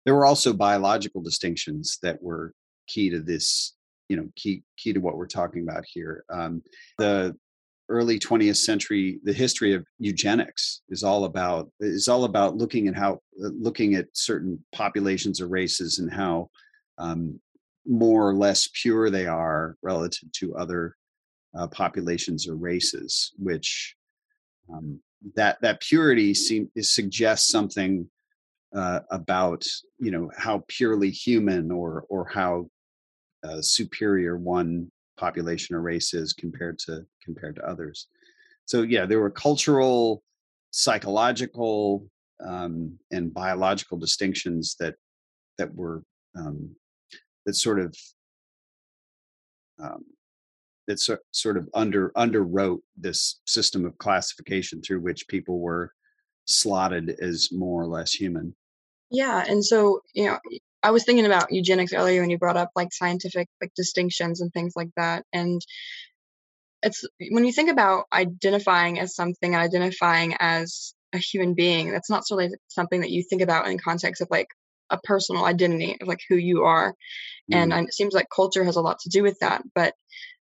there 0.04 0.14
were 0.14 0.26
also 0.26 0.52
biological 0.52 1.20
distinctions 1.22 1.98
that 2.02 2.22
were 2.22 2.52
key 2.86 3.10
to 3.10 3.20
this 3.20 3.74
you 4.08 4.16
know 4.16 4.28
key 4.36 4.62
key 4.76 4.92
to 4.92 5.00
what 5.00 5.16
we're 5.16 5.26
talking 5.26 5.62
about 5.62 5.84
here. 5.86 6.24
Um 6.30 6.62
the 6.98 7.36
early 7.90 8.18
20th 8.18 8.56
century 8.56 9.18
the 9.24 9.32
history 9.32 9.74
of 9.74 9.84
eugenics 9.98 10.80
is 10.88 11.02
all 11.02 11.24
about 11.24 11.70
is 11.80 12.08
all 12.08 12.24
about 12.24 12.56
looking 12.56 12.88
at 12.88 12.94
how 12.94 13.14
uh, 13.44 13.50
looking 13.58 13.94
at 13.94 14.06
certain 14.12 14.58
populations 14.72 15.40
or 15.40 15.48
races 15.48 15.98
and 15.98 16.10
how 16.12 16.48
um, 16.98 17.38
more 17.86 18.28
or 18.28 18.34
less 18.34 18.70
pure 18.80 19.10
they 19.10 19.26
are 19.26 19.76
relative 19.82 20.30
to 20.32 20.54
other 20.54 20.96
uh, 21.58 21.66
populations 21.66 22.48
or 22.48 22.54
races 22.54 23.32
which 23.36 23.96
um, 24.72 25.00
that 25.34 25.60
that 25.60 25.80
purity 25.80 26.32
seem 26.32 26.70
suggests 26.80 27.50
something 27.50 28.08
uh, 28.74 29.00
about 29.10 29.64
you 29.98 30.12
know 30.12 30.30
how 30.36 30.62
purely 30.68 31.10
human 31.10 31.70
or 31.70 32.04
or 32.08 32.28
how 32.28 32.70
uh, 33.42 33.60
superior 33.60 34.36
one 34.36 34.90
population 35.20 35.76
or 35.76 35.82
race 35.82 36.14
is 36.14 36.32
compared 36.32 36.78
to 36.80 37.04
compared 37.22 37.54
to 37.56 37.68
others. 37.68 38.08
So 38.64 38.82
yeah, 38.82 39.04
there 39.06 39.20
were 39.20 39.30
cultural, 39.30 40.22
psychological, 40.70 42.08
um, 42.44 42.98
and 43.12 43.32
biological 43.32 43.98
distinctions 43.98 44.76
that 44.80 44.94
that 45.58 45.72
were 45.74 46.02
um, 46.36 46.74
that 47.44 47.54
sort 47.54 47.78
of 47.80 47.94
um, 49.78 50.04
that 50.86 50.98
so, 50.98 51.18
sort 51.32 51.56
of 51.56 51.68
under 51.74 52.10
underwrote 52.16 52.80
this 52.96 53.40
system 53.46 53.84
of 53.84 53.98
classification 53.98 54.80
through 54.80 55.00
which 55.00 55.28
people 55.28 55.60
were 55.60 55.92
slotted 56.46 57.16
as 57.20 57.50
more 57.52 57.82
or 57.82 57.86
less 57.86 58.12
human. 58.12 58.54
Yeah, 59.10 59.44
and 59.46 59.62
so 59.64 60.00
you 60.14 60.26
know, 60.26 60.38
I 60.82 60.90
was 60.90 61.04
thinking 61.04 61.26
about 61.26 61.52
eugenics 61.52 61.92
earlier 61.92 62.20
when 62.20 62.30
you 62.30 62.38
brought 62.38 62.56
up 62.56 62.70
like 62.74 62.92
scientific 62.92 63.48
like 63.60 63.72
distinctions 63.74 64.40
and 64.40 64.52
things 64.52 64.72
like 64.76 64.90
that. 64.96 65.24
And 65.32 65.60
it's 66.82 67.04
when 67.30 67.44
you 67.44 67.52
think 67.52 67.70
about 67.70 68.06
identifying 68.12 68.98
as 68.98 69.14
something 69.14 69.54
and 69.54 69.62
identifying 69.62 70.34
as 70.40 70.94
a 71.12 71.18
human 71.18 71.54
being, 71.54 71.90
that's 71.90 72.10
not 72.10 72.24
really 72.30 72.50
something 72.68 73.00
that 73.02 73.10
you 73.10 73.22
think 73.22 73.42
about 73.42 73.68
in 73.68 73.78
context 73.78 74.22
of 74.22 74.28
like 74.30 74.48
a 74.88 74.98
personal 74.98 75.44
identity 75.44 75.96
of 76.00 76.08
like 76.08 76.20
who 76.28 76.36
you 76.36 76.62
are. 76.64 76.94
Mm. 77.52 77.72
And 77.74 77.88
it 77.88 77.94
seems 77.94 78.14
like 78.14 78.28
culture 78.34 78.64
has 78.64 78.76
a 78.76 78.80
lot 78.80 78.98
to 79.00 79.08
do 79.10 79.22
with 79.22 79.38
that. 79.40 79.62
But 79.74 79.94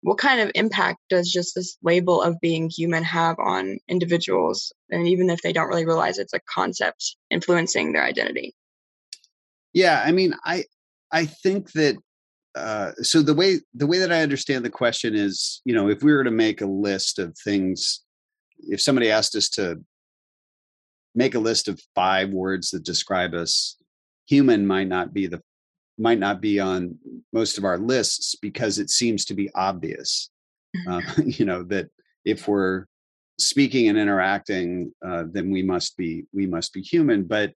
what 0.03 0.19
kind 0.19 0.41
of 0.41 0.51
impact 0.55 0.99
does 1.11 1.31
just 1.31 1.55
this 1.55 1.77
label 1.83 2.23
of 2.23 2.41
being 2.41 2.71
human 2.71 3.05
have 3.05 3.39
on 3.39 3.79
individuals? 3.89 4.73
And 4.91 5.07
even 5.09 5.29
if 5.29 5.43
they 5.43 5.53
don't 5.53 5.69
really 5.69 5.87
realize 5.87 6.19
it's 6.19 6.33
a 6.33 6.41
concept 6.41 7.17
influencing 7.31 7.93
their 7.93 8.05
identity? 8.05 8.55
Yeah, 9.73 10.03
I 10.05 10.13
mean, 10.13 10.35
I 10.45 10.65
I 11.13 11.27
think 11.27 11.73
that 11.73 11.97
uh, 12.55 12.93
so 13.03 13.23
the 13.23 13.35
way 13.35 13.61
the 13.75 13.87
way 13.87 13.99
that 13.99 14.13
I 14.13 14.23
understand 14.23 14.65
the 14.65 14.71
question 14.71 15.15
is, 15.15 15.61
you 15.65 15.75
know, 15.75 15.89
if 15.89 16.03
we 16.03 16.13
were 16.13 16.25
to 16.25 16.31
make 16.31 16.61
a 16.61 16.67
list 16.67 17.19
of 17.19 17.37
things, 17.45 18.03
if 18.59 18.81
somebody 18.81 19.11
asked 19.11 19.37
us 19.37 19.49
to 19.51 19.81
make 21.15 21.35
a 21.35 21.41
list 21.41 21.69
of 21.69 21.81
five 21.95 22.31
words 22.31 22.71
that 22.71 22.85
describe 22.85 23.35
us, 23.35 23.77
human 24.27 24.67
might 24.67 24.89
not 24.89 25.13
be 25.13 25.27
the 25.27 25.41
might 25.99 26.19
not 26.19 26.41
be 26.41 26.59
on 26.59 26.97
most 27.33 27.59
of 27.59 27.65
our 27.65 27.79
lists 27.79 28.35
because 28.41 28.79
it 28.79 28.91
seems 28.91 29.25
to 29.27 29.35
be 29.35 29.51
obvious. 29.55 30.31
Uh, 30.89 31.01
you 31.25 31.45
know 31.45 31.63
that 31.65 31.89
if 32.25 32.49
we're 32.49 32.87
speaking 33.39 33.89
and 33.89 33.99
interacting, 33.99 34.93
uh, 35.07 35.25
then 35.31 35.51
we 35.51 35.63
must 35.63 35.97
be 35.97 36.25
we 36.33 36.47
must 36.47 36.73
be 36.73 36.83
human. 36.83 37.25
But 37.25 37.53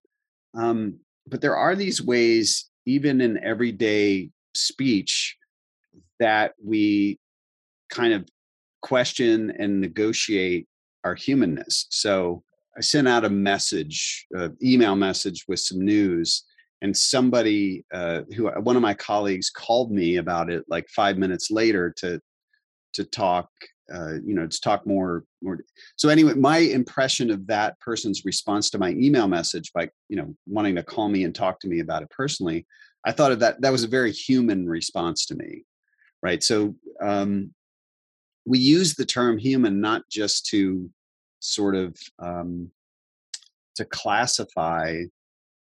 um, 0.53 0.99
but 1.27 1.41
there 1.41 1.57
are 1.57 1.75
these 1.75 2.01
ways, 2.01 2.69
even 2.85 3.21
in 3.21 3.43
everyday 3.43 4.29
speech, 4.53 5.35
that 6.19 6.53
we 6.63 7.19
kind 7.89 8.13
of 8.13 8.27
question 8.81 9.51
and 9.57 9.81
negotiate 9.81 10.67
our 11.03 11.15
humanness. 11.15 11.87
So 11.89 12.43
I 12.77 12.81
sent 12.81 13.07
out 13.07 13.25
a 13.25 13.29
message, 13.29 14.25
an 14.31 14.55
email 14.63 14.95
message 14.95 15.45
with 15.47 15.59
some 15.59 15.83
news, 15.83 16.43
and 16.81 16.95
somebody 16.95 17.85
uh, 17.93 18.21
who 18.35 18.47
one 18.61 18.75
of 18.75 18.81
my 18.81 18.93
colleagues 18.93 19.49
called 19.49 19.91
me 19.91 20.17
about 20.17 20.51
it 20.51 20.63
like 20.67 20.87
five 20.89 21.17
minutes 21.17 21.49
later 21.49 21.93
to 21.97 22.19
to 22.93 23.03
talk 23.03 23.49
uh, 23.93 24.15
you 24.25 24.33
know 24.33 24.47
to 24.47 24.61
talk 24.61 24.85
more 24.87 25.23
more 25.41 25.59
so 25.95 26.09
anyway 26.09 26.33
my 26.33 26.57
impression 26.57 27.29
of 27.29 27.45
that 27.47 27.79
person's 27.79 28.25
response 28.25 28.69
to 28.69 28.77
my 28.77 28.89
email 28.91 29.27
message 29.27 29.71
by 29.73 29.87
you 30.09 30.15
know 30.15 30.35
wanting 30.47 30.75
to 30.75 30.83
call 30.83 31.07
me 31.07 31.23
and 31.23 31.35
talk 31.35 31.59
to 31.59 31.67
me 31.67 31.79
about 31.79 32.01
it 32.01 32.09
personally 32.09 32.65
i 33.05 33.11
thought 33.11 33.31
of 33.31 33.39
that 33.39 33.61
that 33.61 33.71
was 33.71 33.83
a 33.83 33.87
very 33.87 34.11
human 34.11 34.67
response 34.67 35.25
to 35.25 35.35
me 35.35 35.63
right? 36.25 36.43
So 36.43 36.73
um, 37.01 37.53
we 38.47 38.57
use 38.57 38.95
the 38.95 39.05
term 39.05 39.37
human 39.37 39.79
not 39.79 40.01
just 40.09 40.47
to 40.47 40.89
sort 41.39 41.75
of 41.75 41.95
um, 42.17 42.71
to 43.75 43.85
classify 43.85 45.03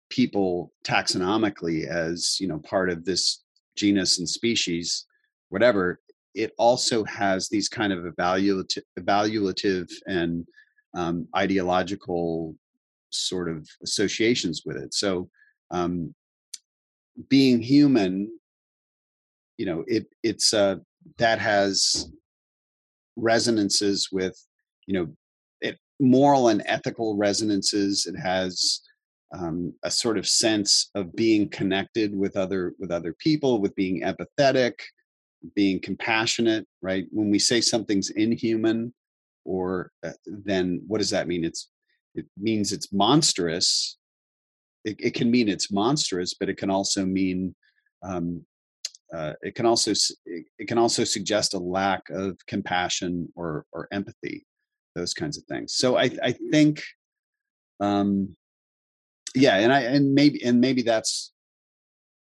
people 0.08 0.72
taxonomically 0.86 1.88
as 1.88 2.36
you 2.38 2.46
know 2.46 2.60
part 2.60 2.90
of 2.90 3.04
this 3.04 3.42
genus 3.76 4.18
and 4.18 4.28
species 4.28 5.06
whatever 5.48 5.98
it 6.34 6.52
also 6.58 7.04
has 7.04 7.48
these 7.48 7.68
kind 7.68 7.92
of 7.92 8.04
evaluative, 8.04 8.82
evaluative 8.98 9.90
and 10.06 10.46
um, 10.94 11.26
ideological 11.36 12.54
sort 13.10 13.48
of 13.50 13.68
associations 13.82 14.62
with 14.64 14.76
it. 14.76 14.94
So, 14.94 15.28
um, 15.70 16.14
being 17.28 17.60
human, 17.60 18.30
you 19.58 19.66
know, 19.66 19.84
it 19.86 20.06
it's 20.22 20.54
uh, 20.54 20.76
that 21.18 21.38
has 21.38 22.10
resonances 23.16 24.08
with, 24.10 24.36
you 24.86 24.94
know, 24.94 25.08
it 25.60 25.78
moral 26.00 26.48
and 26.48 26.62
ethical 26.66 27.16
resonances. 27.16 28.06
It 28.06 28.18
has 28.18 28.80
um, 29.34 29.74
a 29.82 29.90
sort 29.90 30.18
of 30.18 30.26
sense 30.26 30.90
of 30.94 31.14
being 31.14 31.48
connected 31.48 32.16
with 32.16 32.36
other 32.36 32.74
with 32.78 32.90
other 32.90 33.14
people, 33.18 33.60
with 33.60 33.74
being 33.74 34.02
empathetic, 34.02 34.74
being 35.54 35.80
compassionate, 35.80 36.66
right? 36.80 37.06
When 37.10 37.30
we 37.30 37.38
say 37.38 37.60
something's 37.60 38.10
inhuman, 38.10 38.92
or 39.44 39.90
uh, 40.04 40.12
then 40.26 40.82
what 40.86 40.98
does 40.98 41.10
that 41.10 41.28
mean? 41.28 41.44
It's 41.44 41.68
it 42.14 42.26
means 42.36 42.72
it's 42.72 42.92
monstrous. 42.92 43.98
It, 44.84 44.96
it 44.98 45.14
can 45.14 45.30
mean 45.30 45.48
it's 45.48 45.70
monstrous, 45.70 46.34
but 46.34 46.48
it 46.48 46.56
can 46.56 46.70
also 46.70 47.04
mean 47.04 47.54
um, 48.02 48.44
uh, 49.12 49.34
it 49.42 49.54
can 49.54 49.66
also 49.66 49.92
it 50.26 50.68
can 50.68 50.78
also 50.78 51.04
suggest 51.04 51.54
a 51.54 51.58
lack 51.58 52.02
of 52.10 52.36
compassion 52.46 53.28
or 53.34 53.66
or 53.72 53.88
empathy, 53.92 54.46
those 54.94 55.12
kinds 55.12 55.36
of 55.36 55.44
things. 55.44 55.74
So 55.74 55.96
I 55.96 56.10
I 56.22 56.32
think, 56.50 56.82
um, 57.80 58.36
yeah, 59.34 59.56
and 59.56 59.72
I 59.72 59.80
and 59.80 60.14
maybe 60.14 60.42
and 60.44 60.60
maybe 60.60 60.82
that's 60.82 61.32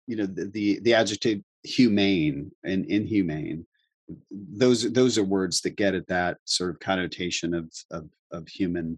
you 0.07 0.15
know 0.15 0.25
the 0.25 0.45
the, 0.45 0.79
the 0.79 0.93
adjective 0.93 1.41
humane 1.63 2.51
and 2.63 2.85
inhumane 2.85 3.65
those 4.31 4.91
those 4.93 5.17
are 5.17 5.23
words 5.23 5.61
that 5.61 5.75
get 5.75 5.93
at 5.93 6.07
that 6.07 6.37
sort 6.45 6.69
of 6.69 6.79
connotation 6.79 7.53
of 7.53 7.71
of, 7.91 8.09
of 8.31 8.47
human 8.47 8.97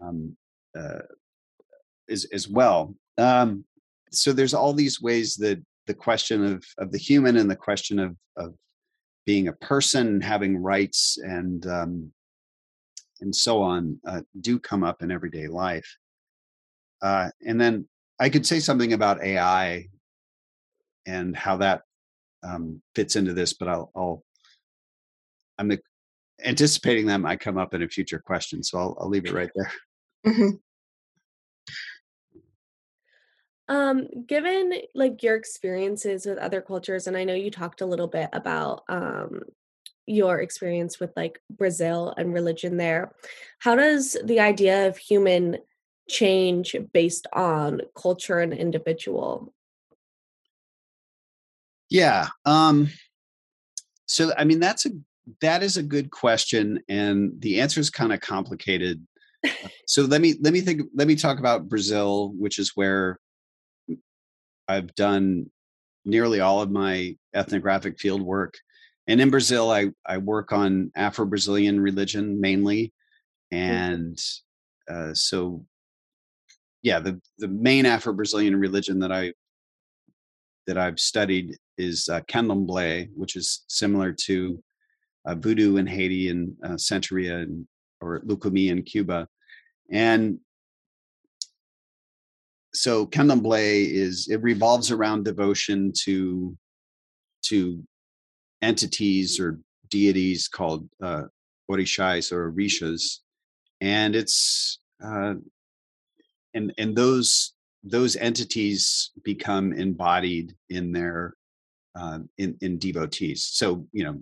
um, 0.00 0.36
uh, 0.76 1.00
as 2.10 2.26
as 2.32 2.48
well. 2.48 2.94
Um, 3.18 3.64
so 4.10 4.32
there's 4.32 4.54
all 4.54 4.72
these 4.72 5.00
ways 5.00 5.34
that 5.36 5.62
the 5.86 5.94
question 5.94 6.44
of 6.44 6.64
of 6.78 6.92
the 6.92 6.98
human 6.98 7.36
and 7.36 7.50
the 7.50 7.56
question 7.56 7.98
of 7.98 8.16
of 8.36 8.54
being 9.24 9.48
a 9.48 9.52
person, 9.54 10.20
having 10.20 10.56
rights, 10.56 11.18
and 11.22 11.66
um, 11.66 12.12
and 13.20 13.34
so 13.34 13.62
on 13.62 14.00
uh, 14.06 14.22
do 14.40 14.58
come 14.58 14.82
up 14.82 15.02
in 15.02 15.12
everyday 15.12 15.46
life. 15.46 15.96
Uh, 17.00 17.30
and 17.46 17.60
then 17.60 17.86
I 18.18 18.28
could 18.28 18.46
say 18.46 18.60
something 18.60 18.92
about 18.92 19.22
AI 19.22 19.88
and 21.06 21.36
how 21.36 21.56
that 21.58 21.82
um, 22.42 22.82
fits 22.94 23.16
into 23.16 23.32
this, 23.32 23.52
but 23.52 23.68
I'll, 23.68 23.90
I'll 23.94 24.24
I'm 25.58 25.78
anticipating 26.44 27.06
that 27.06 27.20
might 27.20 27.40
come 27.40 27.58
up 27.58 27.74
in 27.74 27.82
a 27.82 27.88
future 27.88 28.18
question, 28.18 28.62
so 28.62 28.78
I'll, 28.78 28.96
I'll 29.00 29.08
leave 29.08 29.26
it 29.26 29.32
right 29.32 29.50
there. 29.54 29.72
Mm-hmm. 30.26 30.50
Um, 33.68 34.08
given 34.26 34.72
like 34.94 35.22
your 35.22 35.36
experiences 35.36 36.26
with 36.26 36.38
other 36.38 36.60
cultures, 36.60 37.06
and 37.06 37.16
I 37.16 37.24
know 37.24 37.34
you 37.34 37.50
talked 37.50 37.80
a 37.80 37.86
little 37.86 38.08
bit 38.08 38.28
about 38.32 38.82
um 38.88 39.42
your 40.06 40.40
experience 40.40 40.98
with 40.98 41.12
like 41.16 41.40
Brazil 41.48 42.12
and 42.16 42.34
religion 42.34 42.76
there. 42.76 43.12
How 43.60 43.76
does 43.76 44.16
the 44.24 44.40
idea 44.40 44.88
of 44.88 44.96
human 44.96 45.58
change 46.08 46.74
based 46.92 47.26
on 47.32 47.82
culture 47.96 48.40
and 48.40 48.52
individual? 48.52 49.54
Yeah. 51.92 52.28
Um 52.44 52.88
so 54.06 54.32
I 54.36 54.44
mean 54.44 54.60
that's 54.60 54.86
a 54.86 54.90
that 55.40 55.62
is 55.62 55.76
a 55.76 55.82
good 55.82 56.10
question 56.10 56.80
and 56.88 57.40
the 57.40 57.60
answer 57.60 57.80
is 57.80 57.90
kind 57.90 58.12
of 58.12 58.20
complicated. 58.20 59.06
so 59.86 60.02
let 60.02 60.20
me 60.20 60.34
let 60.40 60.52
me 60.52 60.60
think 60.60 60.82
let 60.94 61.06
me 61.06 61.16
talk 61.16 61.38
about 61.38 61.68
Brazil, 61.68 62.32
which 62.38 62.58
is 62.58 62.72
where 62.74 63.18
I've 64.68 64.94
done 64.94 65.50
nearly 66.04 66.40
all 66.40 66.62
of 66.62 66.70
my 66.70 67.16
ethnographic 67.34 67.98
field 67.98 68.22
work 68.22 68.54
and 69.06 69.20
in 69.20 69.30
Brazil, 69.30 69.70
I 69.70 69.90
I 70.06 70.18
work 70.18 70.52
on 70.52 70.92
Afro 70.94 71.26
Brazilian 71.26 71.80
religion 71.80 72.40
mainly, 72.40 72.92
and 73.50 74.18
uh, 74.88 75.12
so 75.14 75.64
yeah, 76.82 77.00
the 77.00 77.20
the 77.38 77.48
main 77.48 77.84
Afro 77.84 78.12
Brazilian 78.12 78.56
religion 78.56 79.00
that 79.00 79.10
I 79.12 79.32
that 80.66 80.78
I've 80.78 81.00
studied 81.00 81.58
is 81.78 82.08
uh, 82.08 82.20
Candomblé, 82.22 83.08
which 83.14 83.36
is 83.36 83.64
similar 83.68 84.12
to 84.24 84.62
uh, 85.24 85.34
Voodoo 85.34 85.76
in 85.76 85.86
Haiti 85.86 86.28
and 86.28 86.54
uh, 86.64 86.70
Santeria 86.70 87.42
and 87.42 87.66
or 88.00 88.20
Lucumí 88.20 88.70
in 88.70 88.82
Cuba, 88.82 89.28
and 89.90 90.38
so 92.74 93.06
Candomblé 93.06 93.86
is 93.90 94.28
it 94.28 94.42
revolves 94.42 94.90
around 94.90 95.24
devotion 95.24 95.92
to 96.04 96.56
to 97.42 97.82
entities 98.62 99.38
or 99.38 99.60
deities 99.88 100.48
called 100.48 100.88
uh, 101.02 101.24
orishas 101.70 102.32
or 102.32 102.50
orishas, 102.52 103.18
and 103.80 104.16
it's 104.16 104.80
uh, 105.04 105.34
and 106.54 106.72
and 106.78 106.96
those 106.96 107.54
those 107.84 108.16
entities 108.16 109.10
become 109.22 109.72
embodied 109.72 110.54
in 110.70 110.92
their 110.92 111.34
uh, 111.94 112.20
in 112.38 112.56
in 112.60 112.78
devotees. 112.78 113.48
So 113.52 113.86
you 113.92 114.04
know, 114.04 114.20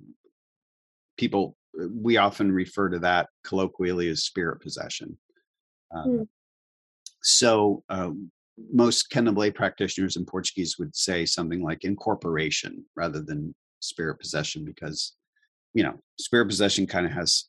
people 1.17 1.57
we 1.75 2.17
often 2.17 2.51
refer 2.51 2.89
to 2.89 2.99
that 3.01 3.29
colloquially 3.45 4.09
as 4.09 4.25
spirit 4.25 4.61
possession. 4.61 5.17
Um, 5.95 6.09
mm. 6.09 6.29
So 7.23 7.85
uh, 7.89 8.11
most 8.73 9.11
Candomblé 9.11 9.55
practitioners 9.55 10.17
in 10.17 10.25
Portuguese 10.25 10.79
would 10.79 10.95
say 10.95 11.25
something 11.25 11.63
like 11.63 11.85
incorporation 11.85 12.85
rather 12.97 13.21
than 13.21 13.55
spirit 13.81 14.19
possession 14.19 14.65
because 14.65 15.15
you 15.73 15.83
know 15.83 15.95
spirit 16.19 16.47
possession 16.47 16.87
kind 16.87 17.07
of 17.07 17.13
has 17.13 17.47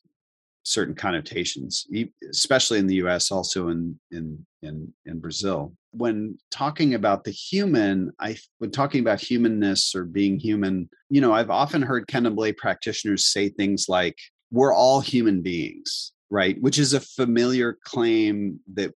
certain 0.64 0.94
connotations 0.94 1.86
especially 2.30 2.78
in 2.78 2.86
the 2.86 2.94
US 2.96 3.30
also 3.30 3.68
in 3.68 3.98
in 4.10 4.46
in 4.62 4.92
in 5.04 5.18
Brazil 5.18 5.74
when 5.92 6.38
talking 6.50 6.94
about 6.94 7.24
the 7.24 7.30
human 7.30 8.10
i 8.18 8.36
when 8.58 8.70
talking 8.70 9.00
about 9.00 9.20
humanness 9.20 9.94
or 9.94 10.04
being 10.04 10.38
human 10.38 10.88
you 11.10 11.20
know 11.20 11.32
i've 11.32 11.50
often 11.50 11.82
heard 11.82 12.06
candomblé 12.06 12.56
practitioners 12.56 13.26
say 13.26 13.48
things 13.48 13.88
like 13.88 14.18
we're 14.50 14.74
all 14.74 15.00
human 15.00 15.42
beings 15.42 16.12
right 16.30 16.60
which 16.60 16.78
is 16.78 16.94
a 16.94 17.00
familiar 17.00 17.78
claim 17.84 18.58
that 18.74 18.92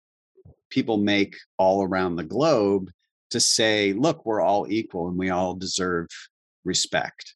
people 0.69 0.97
make 0.97 1.35
all 1.57 1.83
around 1.83 2.15
the 2.15 2.23
globe 2.23 2.89
to 3.29 3.39
say 3.39 3.93
look 3.93 4.25
we're 4.25 4.41
all 4.41 4.67
equal 4.69 5.07
and 5.07 5.17
we 5.17 5.29
all 5.29 5.55
deserve 5.55 6.07
respect. 6.65 7.35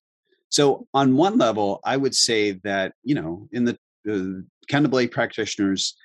So, 0.49 0.87
on 0.93 1.15
one 1.15 1.37
level, 1.37 1.79
I 1.83 1.97
would 1.97 2.15
say 2.15 2.53
that, 2.63 2.93
you 3.03 3.15
know, 3.15 3.47
in 3.51 3.65
the 3.65 3.77
uh, 4.09 4.41
Candomblé 4.71 5.11
practitioners 5.11 5.95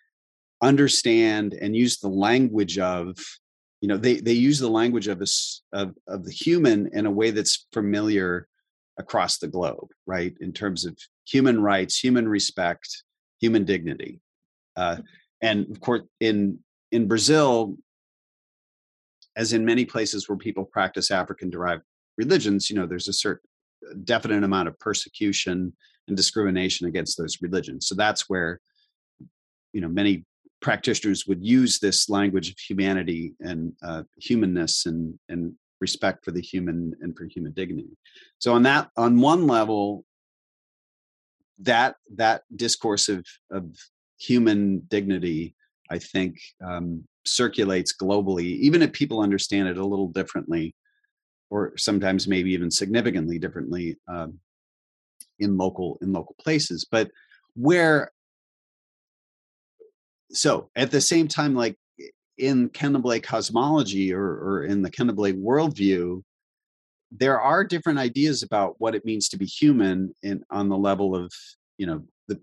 understand 0.60 1.54
and 1.54 1.76
use 1.76 1.98
the 1.98 2.08
language 2.08 2.78
of, 2.78 3.16
you 3.82 3.88
know, 3.88 3.96
they, 3.96 4.20
they 4.20 4.32
use 4.32 4.60
the 4.60 4.70
language 4.70 5.08
of, 5.08 5.20
us, 5.20 5.62
of, 5.72 5.94
of 6.06 6.24
the 6.24 6.30
human 6.30 6.88
in 6.94 7.04
a 7.04 7.10
way 7.10 7.32
that's 7.32 7.66
familiar 7.72 8.46
across 8.96 9.38
the 9.38 9.48
globe, 9.48 9.88
right? 10.06 10.34
In 10.40 10.52
terms 10.52 10.86
of 10.86 10.96
human 11.26 11.60
rights, 11.60 11.98
human 11.98 12.28
respect, 12.28 13.02
human 13.40 13.64
dignity. 13.64 14.20
Uh, 14.76 14.98
and 15.42 15.68
of 15.70 15.80
course, 15.80 16.02
in 16.20 16.60
in 16.92 17.08
Brazil, 17.08 17.76
as 19.34 19.52
in 19.52 19.64
many 19.64 19.84
places 19.84 20.28
where 20.28 20.38
people 20.38 20.64
practice 20.64 21.10
African 21.10 21.50
derived 21.50 21.82
religions, 22.18 22.70
you 22.70 22.76
know, 22.76 22.86
there's 22.86 23.08
a 23.08 23.12
certain 23.12 23.48
definite 24.04 24.44
amount 24.44 24.68
of 24.68 24.78
persecution 24.78 25.72
and 26.06 26.16
discrimination 26.16 26.86
against 26.86 27.18
those 27.18 27.38
religions. 27.40 27.88
So 27.88 27.94
that's 27.94 28.28
where, 28.28 28.60
you 29.72 29.80
know, 29.80 29.88
many 29.88 30.24
practitioners 30.62 31.26
would 31.26 31.44
use 31.44 31.78
this 31.78 32.08
language 32.08 32.50
of 32.50 32.58
humanity 32.58 33.34
and 33.40 33.72
uh, 33.82 34.02
humanness 34.18 34.86
and 34.86 35.18
and 35.28 35.54
respect 35.80 36.24
for 36.24 36.30
the 36.30 36.40
human 36.40 36.94
and 37.00 37.16
for 37.16 37.24
human 37.24 37.52
dignity. 37.52 37.90
So 38.38 38.54
on 38.54 38.62
that, 38.62 38.88
on 38.96 39.20
one 39.20 39.46
level, 39.46 40.04
that 41.58 41.96
that 42.14 42.42
discourse 42.54 43.08
of 43.08 43.26
of 43.50 43.64
human 44.18 44.80
dignity, 44.88 45.54
I 45.90 45.98
think, 45.98 46.38
um, 46.64 47.04
circulates 47.24 47.92
globally, 47.92 48.56
even 48.66 48.82
if 48.82 48.92
people 48.92 49.20
understand 49.20 49.68
it 49.68 49.76
a 49.76 49.84
little 49.86 50.08
differently 50.08 50.74
or 51.52 51.74
sometimes 51.76 52.26
maybe 52.26 52.50
even 52.52 52.70
significantly 52.70 53.38
differently 53.38 53.98
um, 54.08 54.38
in 55.38 55.56
local 55.58 55.98
in 56.00 56.12
local 56.12 56.34
places 56.40 56.86
but 56.90 57.10
where 57.54 58.10
so 60.32 60.70
at 60.76 60.90
the 60.90 61.00
same 61.00 61.28
time 61.28 61.54
like 61.54 61.76
in 62.38 62.68
Candomblé 62.70 63.22
cosmology 63.22 64.12
or, 64.12 64.24
or 64.24 64.64
in 64.64 64.82
the 64.82 64.90
Candomblé 64.90 65.40
worldview 65.40 66.22
there 67.10 67.40
are 67.40 67.62
different 67.62 67.98
ideas 67.98 68.42
about 68.42 68.74
what 68.78 68.94
it 68.94 69.04
means 69.04 69.28
to 69.28 69.36
be 69.36 69.44
human 69.44 70.14
in 70.22 70.42
on 70.50 70.68
the 70.68 70.76
level 70.76 71.14
of 71.14 71.32
you 71.76 71.86
know 71.86 72.04
the 72.28 72.40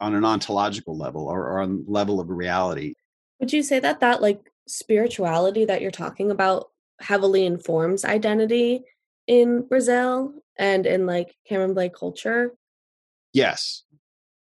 on 0.00 0.14
an 0.14 0.24
ontological 0.24 0.96
level 0.96 1.26
or, 1.26 1.46
or 1.46 1.60
on 1.60 1.84
level 1.86 2.20
of 2.20 2.28
reality 2.30 2.94
would 3.40 3.52
you 3.52 3.62
say 3.62 3.78
that 3.78 4.00
that 4.00 4.22
like 4.22 4.50
spirituality 4.66 5.64
that 5.64 5.80
you're 5.80 5.90
talking 5.90 6.30
about 6.30 6.70
heavily 7.00 7.46
informs 7.46 8.04
identity 8.04 8.84
in 9.26 9.62
Brazil 9.62 10.34
and 10.58 10.86
in 10.86 11.06
like 11.06 11.34
Candomblé 11.48 11.92
culture? 11.92 12.52
Yes. 13.32 13.84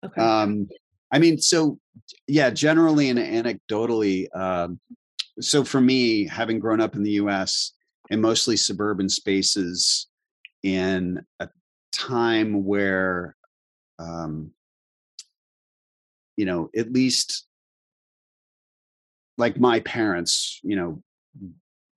Okay. 0.05 0.21
Um, 0.21 0.69
I 1.11 1.19
mean, 1.19 1.39
so 1.39 1.79
yeah, 2.27 2.51
generally 2.51 3.09
and 3.09 3.19
anecdotally, 3.19 4.27
um, 4.37 4.79
so 5.41 5.65
for 5.65 5.81
me, 5.81 6.27
having 6.27 6.59
grown 6.59 6.81
up 6.81 6.95
in 6.95 7.03
the 7.03 7.13
U.S. 7.13 7.73
in 8.11 8.21
mostly 8.21 8.57
suburban 8.57 9.09
spaces, 9.09 10.09
in 10.63 11.25
a 11.41 11.49
time 11.93 12.65
where, 12.65 13.37
um, 13.99 14.51
you 16.37 16.45
know, 16.45 16.71
at 16.77 16.93
least 16.93 17.47
like 19.37 19.59
my 19.59 19.81
parents, 19.81 20.61
you 20.63 20.77
know, 20.77 21.03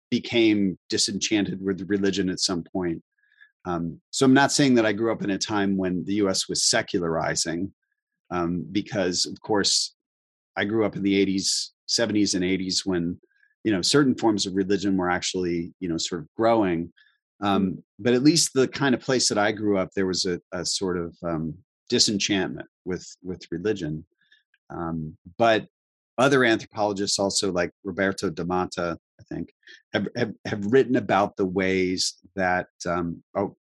became 0.09 0.77
disenchanted 0.89 1.61
with 1.61 1.89
religion 1.89 2.29
at 2.29 2.39
some 2.39 2.63
point. 2.63 3.01
Um, 3.65 3.99
so 4.09 4.25
I'm 4.25 4.33
not 4.33 4.51
saying 4.51 4.75
that 4.75 4.85
I 4.85 4.93
grew 4.93 5.11
up 5.11 5.23
in 5.23 5.29
a 5.31 5.37
time 5.37 5.77
when 5.77 6.03
the 6.05 6.15
U.S. 6.15 6.49
was 6.49 6.63
secularizing, 6.63 7.71
um, 8.31 8.65
because 8.71 9.25
of 9.25 9.39
course 9.41 9.95
I 10.57 10.65
grew 10.65 10.85
up 10.85 10.95
in 10.95 11.03
the 11.03 11.25
80s, 11.25 11.69
70s, 11.87 12.35
and 12.35 12.43
80s 12.43 12.85
when 12.85 13.19
you 13.63 13.71
know 13.71 13.81
certain 13.81 14.15
forms 14.15 14.45
of 14.45 14.55
religion 14.55 14.97
were 14.97 15.09
actually 15.09 15.73
you 15.79 15.89
know 15.89 15.97
sort 15.97 16.21
of 16.21 16.27
growing. 16.35 16.91
Um, 17.43 17.71
mm. 17.71 17.83
but 17.99 18.13
at 18.13 18.23
least 18.23 18.53
the 18.53 18.67
kind 18.67 18.93
of 18.93 19.01
place 19.01 19.27
that 19.29 19.37
I 19.37 19.51
grew 19.51 19.77
up, 19.77 19.89
there 19.95 20.05
was 20.05 20.25
a, 20.25 20.39
a 20.51 20.63
sort 20.65 20.97
of 20.97 21.15
um, 21.23 21.55
disenchantment 21.89 22.67
with 22.85 23.05
with 23.23 23.41
religion. 23.51 24.05
Um, 24.69 25.17
but 25.37 25.67
other 26.17 26.43
anthropologists, 26.43 27.19
also 27.19 27.51
like 27.51 27.71
Roberto 27.83 28.29
DaMatta, 28.29 28.95
I 29.19 29.23
think, 29.23 29.53
have, 29.93 30.07
have, 30.15 30.33
have 30.45 30.65
written 30.65 30.95
about 30.95 31.35
the 31.35 31.45
ways 31.45 32.17
that, 32.35 32.67
um, 32.87 33.23
oh, 33.35 33.55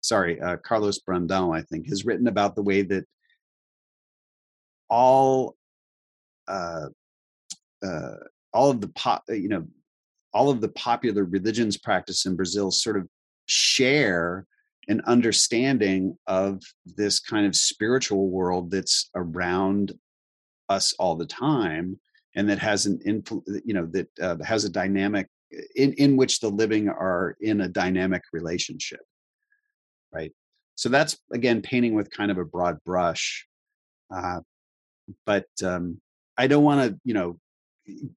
sorry, 0.00 0.40
uh, 0.40 0.56
Carlos 0.58 1.00
Brandão, 1.00 1.56
I 1.56 1.62
think, 1.62 1.88
has 1.88 2.04
written 2.04 2.26
about 2.26 2.56
the 2.56 2.62
way 2.62 2.82
that 2.82 3.04
all, 4.88 5.56
uh, 6.48 6.86
uh, 7.84 8.14
all 8.52 8.70
of 8.70 8.80
the 8.80 8.88
pop, 8.88 9.24
uh, 9.28 9.34
you 9.34 9.48
know, 9.48 9.66
all 10.32 10.50
of 10.50 10.60
the 10.60 10.68
popular 10.68 11.24
religions 11.24 11.76
practice 11.76 12.26
in 12.26 12.36
Brazil 12.36 12.70
sort 12.70 12.96
of 12.96 13.08
share 13.46 14.46
an 14.88 15.00
understanding 15.06 16.16
of 16.26 16.60
this 16.84 17.20
kind 17.20 17.46
of 17.46 17.56
spiritual 17.56 18.28
world 18.28 18.70
that's 18.70 19.10
around 19.14 19.92
us 20.68 20.92
all 20.98 21.14
the 21.14 21.26
time 21.26 21.98
and 22.36 22.48
that 22.48 22.58
has 22.58 22.86
an 22.86 22.98
influ- 23.06 23.60
you 23.64 23.74
know 23.74 23.86
that 23.86 24.08
uh, 24.20 24.36
has 24.44 24.64
a 24.64 24.70
dynamic 24.70 25.28
in, 25.76 25.92
in 25.94 26.16
which 26.16 26.40
the 26.40 26.48
living 26.48 26.88
are 26.88 27.36
in 27.40 27.62
a 27.62 27.68
dynamic 27.68 28.22
relationship 28.32 29.00
right? 30.14 30.32
So 30.76 30.88
that's 30.88 31.18
again 31.32 31.60
painting 31.60 31.94
with 31.94 32.10
kind 32.10 32.30
of 32.30 32.38
a 32.38 32.44
broad 32.44 32.78
brush 32.84 33.46
uh, 34.14 34.40
but 35.26 35.46
um, 35.62 36.00
i 36.36 36.46
don't 36.46 36.64
want 36.64 36.80
to 36.80 36.98
you 37.04 37.14
know 37.14 37.38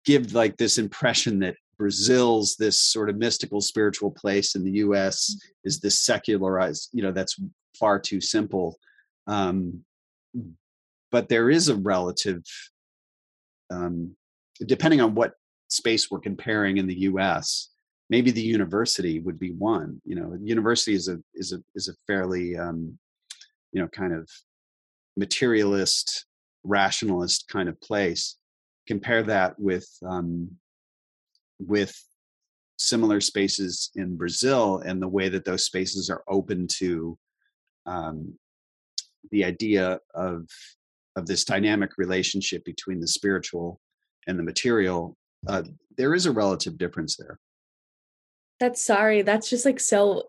give 0.06 0.34
like 0.34 0.58
this 0.58 0.78
impression 0.78 1.39
that 1.39 1.56
brazil's 1.78 2.56
this 2.56 2.80
sort 2.80 3.10
of 3.10 3.17
mystical 3.17 3.62
spiritual 3.62 4.12
place 4.12 4.56
in 4.56 4.63
the 4.63 4.71
us 4.71 5.39
is 5.63 5.80
this 5.80 6.00
secularized 6.00 6.89
you 6.93 7.02
know 7.02 7.12
that's 7.12 7.39
far 7.78 8.00
too 8.00 8.21
simple 8.21 8.78
um, 9.28 9.84
but 11.12 11.30
there 11.30 11.50
is 11.50 11.69
a 11.69 11.76
relative 11.76 12.43
um, 13.69 14.15
depending 14.65 15.02
on 15.02 15.13
what 15.13 15.34
space 15.67 16.10
we're 16.10 16.19
comparing 16.19 16.78
in 16.78 16.88
the 16.88 16.95
us 16.95 17.69
maybe 18.10 18.32
the 18.32 18.41
university 18.41 19.19
would 19.19 19.38
be 19.38 19.52
one 19.52 20.02
you 20.06 20.15
know 20.15 20.38
university 20.41 20.93
is 20.93 21.08
a 21.08 21.19
is 21.34 21.52
a 21.52 21.62
is 21.76 21.89
a 21.89 21.93
fairly 22.08 22.58
um, 22.58 22.97
you 23.71 23.82
know 23.82 23.88
kind 23.89 24.13
of 24.13 24.30
materialist 25.17 26.27
rationalist 26.67 27.47
kind 27.47 27.69
of 27.69 27.80
place 27.82 28.36
compare 28.88 29.23
that 29.23 29.60
with 29.60 29.88
um, 30.08 30.49
with 31.60 31.95
similar 32.77 33.19
spaces 33.19 33.89
in 33.95 34.15
brazil 34.15 34.80
and 34.86 35.01
the 35.01 35.08
way 35.08 35.30
that 35.30 35.45
those 35.45 35.65
spaces 35.65 36.10
are 36.10 36.23
open 36.27 36.67
to 36.67 37.17
um, 37.86 38.34
the 39.32 39.43
idea 39.43 39.99
of 40.13 40.47
of 41.15 41.25
this 41.25 41.43
dynamic 41.43 41.91
relationship 41.97 42.63
between 42.63 42.99
the 42.99 43.08
spiritual 43.08 43.80
and 44.27 44.38
the 44.38 44.43
material 44.43 45.17
uh, 45.47 45.63
there 45.97 46.13
is 46.13 46.25
a 46.25 46.32
relative 46.32 46.77
difference 46.77 47.15
there 47.17 47.39
that's 48.60 48.84
sorry. 48.84 49.21
That's 49.21 49.49
just 49.49 49.65
like 49.65 49.80
so 49.80 50.23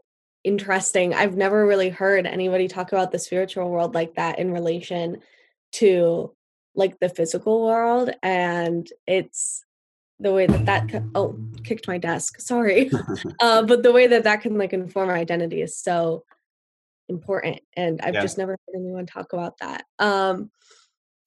interesting. 0.44 1.14
I've 1.14 1.36
never 1.36 1.66
really 1.66 1.88
heard 1.88 2.26
anybody 2.26 2.68
talk 2.68 2.92
about 2.92 3.10
the 3.10 3.18
spiritual 3.18 3.70
world 3.70 3.94
like 3.94 4.14
that 4.14 4.38
in 4.38 4.52
relation 4.52 5.18
to 5.72 6.34
like 6.74 6.98
the 7.00 7.08
physical 7.08 7.64
world 7.64 8.10
and 8.22 8.88
it's 9.06 9.64
the 10.20 10.32
way 10.32 10.46
that 10.46 10.66
that 10.66 11.02
oh 11.14 11.38
kicked 11.64 11.88
my 11.88 11.98
desk 11.98 12.40
sorry 12.40 12.90
uh, 13.40 13.62
but 13.62 13.82
the 13.82 13.92
way 13.92 14.06
that 14.06 14.24
that 14.24 14.40
can 14.40 14.58
like 14.58 14.72
inform 14.72 15.08
our 15.08 15.16
identity 15.16 15.62
is 15.62 15.76
so 15.76 16.24
important 17.08 17.60
and 17.76 18.00
i've 18.02 18.14
yeah. 18.14 18.20
just 18.20 18.38
never 18.38 18.52
heard 18.52 18.80
anyone 18.80 19.06
talk 19.06 19.32
about 19.32 19.56
that 19.58 19.84
um 19.98 20.50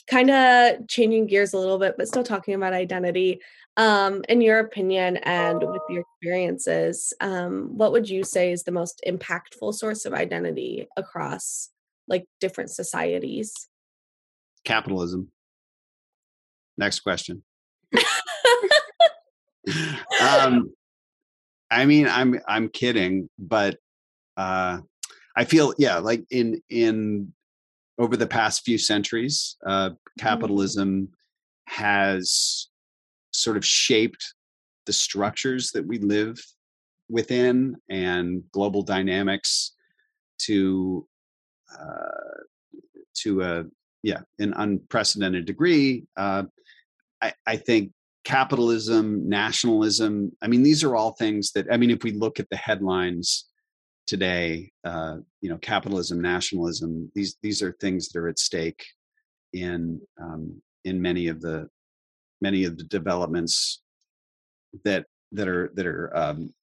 kind 0.08 0.30
of 0.30 0.88
changing 0.88 1.26
gears 1.26 1.54
a 1.54 1.58
little 1.58 1.78
bit 1.78 1.96
but 1.98 2.08
still 2.08 2.24
talking 2.24 2.54
about 2.54 2.74
identity 2.74 3.40
um, 3.78 4.24
in 4.28 4.42
your 4.42 4.60
opinion 4.60 5.18
and 5.18 5.60
with 5.60 5.82
your 5.90 6.02
experiences, 6.02 7.14
um, 7.22 7.70
what 7.78 7.92
would 7.92 8.10
you 8.10 8.24
say 8.24 8.52
is 8.52 8.64
the 8.64 8.72
most 8.72 9.02
impactful 9.08 9.74
source 9.76 10.06
of 10.06 10.14
identity 10.14 10.88
across 10.98 11.70
like 12.08 12.26
different 12.40 12.70
societies? 12.70 13.68
Capitalism. 14.65 15.32
Next 16.78 17.02
question. 17.02 17.43
um, 20.21 20.74
I 21.69 21.86
mean, 21.86 22.08
I'm 22.08 22.39
I'm 22.47 22.69
kidding, 22.69 23.30
but 23.38 23.78
uh, 24.38 24.80
I 25.36 25.45
feel 25.45 25.74
yeah, 25.78 25.97
like 25.97 26.24
in 26.30 26.62
in 26.69 27.34
over 27.97 28.17
the 28.17 28.28
past 28.28 28.63
few 28.65 28.78
centuries, 28.78 29.58
uh, 29.65 29.89
mm-hmm. 29.89 29.95
capitalism 30.19 31.10
has 31.67 32.67
sort 33.32 33.58
of 33.58 33.65
shaped 33.65 34.34
the 34.86 34.93
structures 34.93 35.71
that 35.71 35.86
we 35.86 36.00
live 36.00 36.38
within 37.10 37.76
and 37.89 38.43
global 38.52 38.82
dynamics 38.82 39.74
to 40.39 41.08
uh, 41.80 42.41
to 43.13 43.41
a 43.41 43.65
yeah 44.04 44.22
an 44.40 44.54
unprecedented 44.58 45.46
degree. 45.46 46.06
Uh, 46.18 46.44
I, 47.22 47.34
I 47.46 47.58
think 47.58 47.92
capitalism, 48.24 49.28
nationalism. 49.28 50.32
I 50.42 50.48
mean, 50.48 50.64
these 50.64 50.84
are 50.84 50.96
all 50.96 51.12
things 51.14 51.52
that 51.54 51.68
I 51.72 51.78
mean, 51.78 51.92
if 51.92 52.04
we 52.04 52.12
look 52.12 52.40
at 52.40 52.50
the 52.50 52.58
headlines 52.58 53.46
today, 54.08 54.72
uh, 54.84 55.18
you 55.42 55.50
know, 55.50 55.58
capitalism, 55.58 56.22
nationalism. 56.22 57.12
These 57.16 57.38
these 57.42 57.62
are 57.62 57.76
things 57.80 58.10
that 58.10 58.20
are 58.20 58.28
at 58.28 58.40
stake 58.40 58.84
in 59.54 60.02
um, 60.22 60.62
in 60.84 61.02
many 61.02 61.28
of 61.28 61.42
the 61.42 61.70
many 62.42 62.66
of 62.66 62.78
the 62.78 62.84
developments 62.84 63.82
that 64.84 65.06
that 65.32 65.48
are 65.48 65.72
that 65.76 65.86
are 65.86 66.16
um, 66.16 66.54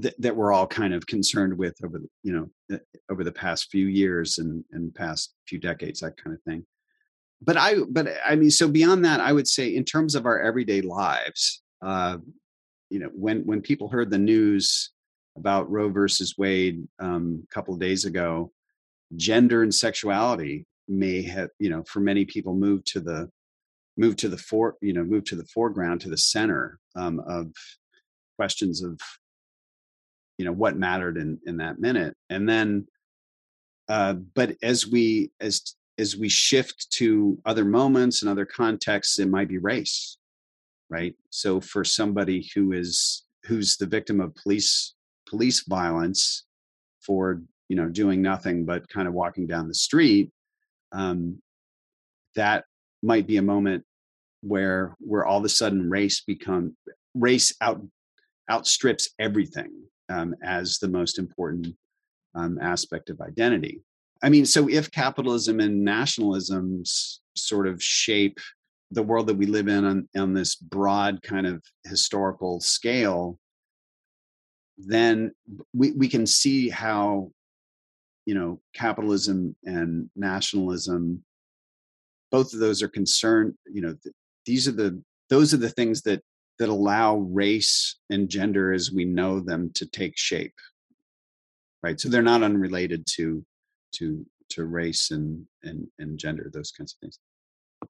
that, 0.00 0.36
we're 0.36 0.52
all 0.52 0.66
kind 0.66 0.94
of 0.94 1.06
concerned 1.06 1.56
with 1.56 1.74
over 1.84 1.98
the, 1.98 2.08
you 2.22 2.32
know 2.32 2.76
uh, 2.76 2.78
over 3.10 3.24
the 3.24 3.32
past 3.32 3.70
few 3.70 3.86
years 3.86 4.38
and 4.38 4.64
and 4.72 4.94
past 4.94 5.34
few 5.46 5.58
decades 5.58 6.00
that 6.00 6.16
kind 6.22 6.34
of 6.34 6.42
thing. 6.42 6.64
But 7.40 7.56
i 7.56 7.76
but 7.88 8.08
i 8.24 8.34
mean 8.34 8.50
so 8.50 8.66
beyond 8.66 9.04
that 9.04 9.20
i 9.20 9.32
would 9.32 9.46
say 9.46 9.74
in 9.74 9.84
terms 9.84 10.16
of 10.16 10.26
our 10.26 10.40
everyday 10.40 10.80
lives 10.80 11.62
uh 11.82 12.18
you 12.90 12.98
know 12.98 13.10
when 13.14 13.42
when 13.46 13.60
people 13.60 13.88
heard 13.88 14.10
the 14.10 14.18
news 14.18 14.90
about 15.36 15.70
roe 15.70 15.88
versus 15.88 16.34
wade 16.36 16.86
um, 16.98 17.44
a 17.48 17.54
couple 17.54 17.72
of 17.72 17.80
days 17.80 18.04
ago 18.04 18.50
gender 19.16 19.62
and 19.62 19.74
sexuality 19.74 20.66
may 20.88 21.22
have 21.22 21.50
you 21.58 21.70
know 21.70 21.84
for 21.84 22.00
many 22.00 22.24
people 22.24 22.54
moved 22.54 22.86
to 22.86 23.00
the 23.00 23.30
moved 23.96 24.18
to 24.18 24.28
the 24.28 24.36
fore 24.36 24.76
you 24.80 24.92
know 24.92 25.04
moved 25.04 25.26
to 25.26 25.36
the 25.36 25.46
foreground 25.46 26.00
to 26.00 26.08
the 26.08 26.18
center 26.18 26.78
um, 26.96 27.20
of 27.20 27.52
questions 28.36 28.82
of 28.82 28.98
you 30.38 30.44
know 30.44 30.52
what 30.52 30.76
mattered 30.76 31.18
in 31.18 31.38
in 31.46 31.58
that 31.58 31.78
minute. 31.78 32.16
And 32.30 32.48
then 32.48 32.86
uh, 33.88 34.14
but 34.14 34.56
as 34.62 34.86
we 34.86 35.30
as 35.40 35.74
as 35.98 36.16
we 36.16 36.28
shift 36.28 36.90
to 36.92 37.38
other 37.44 37.64
moments 37.64 38.22
and 38.22 38.30
other 38.30 38.46
contexts 38.46 39.18
it 39.18 39.28
might 39.28 39.48
be 39.48 39.58
race 39.58 40.18
right? 40.90 41.14
So 41.30 41.60
for 41.60 41.84
somebody 41.84 42.50
who 42.54 42.72
is 42.72 43.24
who's 43.44 43.76
the 43.76 43.86
victim 43.86 44.20
of 44.20 44.34
police 44.34 44.94
police 45.28 45.64
violence 45.66 46.44
for 47.00 47.42
you 47.68 47.76
know 47.76 47.88
doing 47.88 48.22
nothing 48.22 48.64
but 48.64 48.88
kind 48.88 49.06
of 49.06 49.14
walking 49.14 49.46
down 49.46 49.68
the 49.68 49.74
street 49.74 50.30
um, 50.92 51.40
that 52.34 52.64
might 53.02 53.26
be 53.26 53.36
a 53.36 53.42
moment 53.42 53.84
where 54.42 54.96
where 55.00 55.26
all 55.26 55.38
of 55.38 55.44
a 55.44 55.48
sudden 55.48 55.90
race 55.90 56.22
become 56.22 56.76
race 57.14 57.54
out 57.60 57.82
outstrips 58.50 59.10
everything 59.18 59.70
um, 60.08 60.34
as 60.42 60.78
the 60.78 60.88
most 60.88 61.18
important 61.18 61.68
um, 62.34 62.58
aspect 62.60 63.10
of 63.10 63.20
identity. 63.20 63.82
I 64.22 64.28
mean, 64.28 64.46
so 64.46 64.68
if 64.68 64.90
capitalism 64.90 65.60
and 65.60 65.84
nationalism 65.84 66.82
sort 67.36 67.66
of 67.66 67.82
shape 67.82 68.38
the 68.90 69.02
world 69.02 69.26
that 69.26 69.36
we 69.36 69.46
live 69.46 69.68
in 69.68 69.84
on, 69.84 70.08
on 70.16 70.34
this 70.34 70.54
broad 70.56 71.22
kind 71.22 71.46
of 71.46 71.62
historical 71.84 72.60
scale, 72.60 73.38
then 74.78 75.32
we, 75.74 75.92
we 75.92 76.08
can 76.08 76.26
see 76.26 76.68
how 76.68 77.30
you 78.26 78.34
know 78.34 78.60
capitalism 78.74 79.56
and 79.64 80.10
nationalism 80.14 81.24
both 82.30 82.52
of 82.52 82.60
those 82.60 82.82
are 82.82 82.88
concerned 82.88 83.54
you 83.72 83.80
know 83.80 83.96
these 84.44 84.68
are 84.68 84.72
the 84.72 85.02
those 85.30 85.54
are 85.54 85.58
the 85.58 85.70
things 85.70 86.02
that 86.02 86.22
that 86.58 86.68
allow 86.68 87.16
race 87.16 87.96
and 88.10 88.28
gender 88.28 88.72
as 88.72 88.90
we 88.90 89.04
know 89.04 89.40
them 89.40 89.70
to 89.74 89.86
take 89.86 90.16
shape 90.16 90.54
right? 91.82 91.98
So 92.00 92.08
they're 92.08 92.22
not 92.22 92.42
unrelated 92.42 93.06
to 93.16 93.44
to 93.92 94.26
to 94.50 94.64
race 94.64 95.10
and 95.10 95.46
and 95.62 95.88
and 95.98 96.18
gender 96.18 96.50
those 96.52 96.70
kinds 96.70 96.94
of 96.94 96.98
things. 97.00 97.18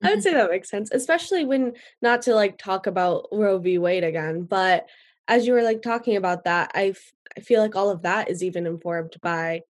I 0.03 0.15
would 0.15 0.23
say 0.23 0.35
that 0.35 0.51
makes 0.51 0.69
sense 0.69 0.91
especially 0.93 1.45
when 1.45 1.73
not 2.03 2.23
to 2.23 2.35
like 2.35 2.59
talk 2.59 2.87
about 2.87 3.29
roe 3.33 3.59
v. 3.59 3.79
Wade 3.79 4.05
again 4.05 4.43
but 4.43 4.87
as 5.27 5.47
you 5.47 5.55
were 5.55 5.63
like 5.63 5.81
talking 5.81 6.17
about 6.17 6.45
that 6.45 6.71
I, 6.75 6.89
f- 6.89 7.13
I 7.37 7.41
feel 7.41 7.63
like 7.63 7.75
all 7.75 7.89
of 7.89 8.03
that 8.03 8.29
is 8.29 8.45
even 8.45 8.67
informed 8.67 9.17
by 9.23 9.63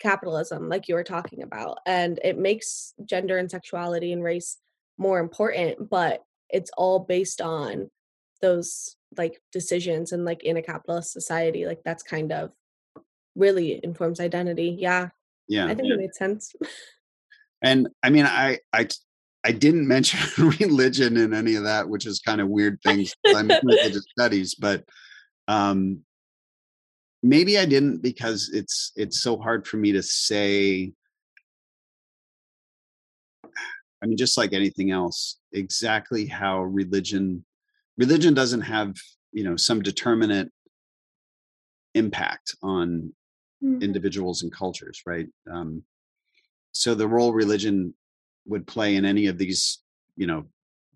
capitalism 0.00 0.68
like 0.68 0.88
you 0.88 0.96
were 0.96 1.04
talking 1.04 1.44
about 1.44 1.78
and 1.86 2.18
it 2.24 2.36
makes 2.36 2.92
gender 3.04 3.38
and 3.38 3.48
sexuality 3.48 4.12
and 4.12 4.24
race 4.24 4.58
more 4.98 5.20
important 5.20 5.88
but 5.88 6.24
it's 6.50 6.72
all 6.76 6.98
based 6.98 7.40
on 7.40 7.88
those 8.42 8.96
like 9.16 9.40
decisions 9.52 10.12
and 10.12 10.24
like 10.24 10.42
in 10.42 10.56
a 10.56 10.62
capitalist 10.62 11.12
society 11.12 11.64
like 11.64 11.80
that's 11.84 12.02
kind 12.02 12.32
of 12.32 12.50
really 13.34 13.80
informs 13.82 14.20
identity 14.20 14.76
yeah 14.78 15.08
yeah 15.48 15.66
i 15.66 15.74
think 15.74 15.88
yeah. 15.88 15.94
it 15.94 16.00
made 16.00 16.14
sense 16.14 16.54
and 17.62 17.88
i 18.02 18.10
mean 18.10 18.26
i 18.26 18.58
i 18.72 18.86
i 19.44 19.52
didn't 19.52 19.88
mention 19.96 20.20
religion 20.60 21.16
in 21.16 21.32
any 21.32 21.54
of 21.54 21.64
that 21.64 21.88
which 21.88 22.06
is 22.06 22.20
kind 22.20 22.40
of 22.40 22.48
weird 22.48 22.78
things 22.84 23.14
i'm 23.28 23.50
religious 23.64 24.04
studies 24.18 24.54
but 24.54 24.84
um 25.48 26.02
maybe 27.22 27.58
I 27.58 27.64
didn't 27.64 28.02
because 28.02 28.50
it's 28.52 28.92
it's 28.96 29.20
so 29.20 29.38
hard 29.38 29.66
for 29.66 29.76
me 29.76 29.92
to 29.92 30.02
say. 30.02 30.92
I 34.02 34.06
mean, 34.06 34.16
just 34.16 34.36
like 34.36 34.52
anything 34.52 34.90
else, 34.90 35.38
exactly 35.52 36.26
how 36.26 36.62
religion 36.62 37.44
religion 37.96 38.34
doesn't 38.34 38.62
have 38.62 38.94
you 39.32 39.44
know 39.44 39.56
some 39.56 39.82
determinate 39.82 40.48
impact 41.94 42.54
on 42.62 43.12
mm-hmm. 43.62 43.82
individuals 43.82 44.42
and 44.42 44.52
cultures 44.52 45.02
right 45.06 45.26
um, 45.50 45.82
so 46.72 46.94
the 46.94 47.06
role 47.06 47.32
religion 47.32 47.94
would 48.46 48.66
play 48.66 48.96
in 48.96 49.04
any 49.04 49.26
of 49.26 49.38
these 49.38 49.80
you 50.16 50.26
know 50.26 50.44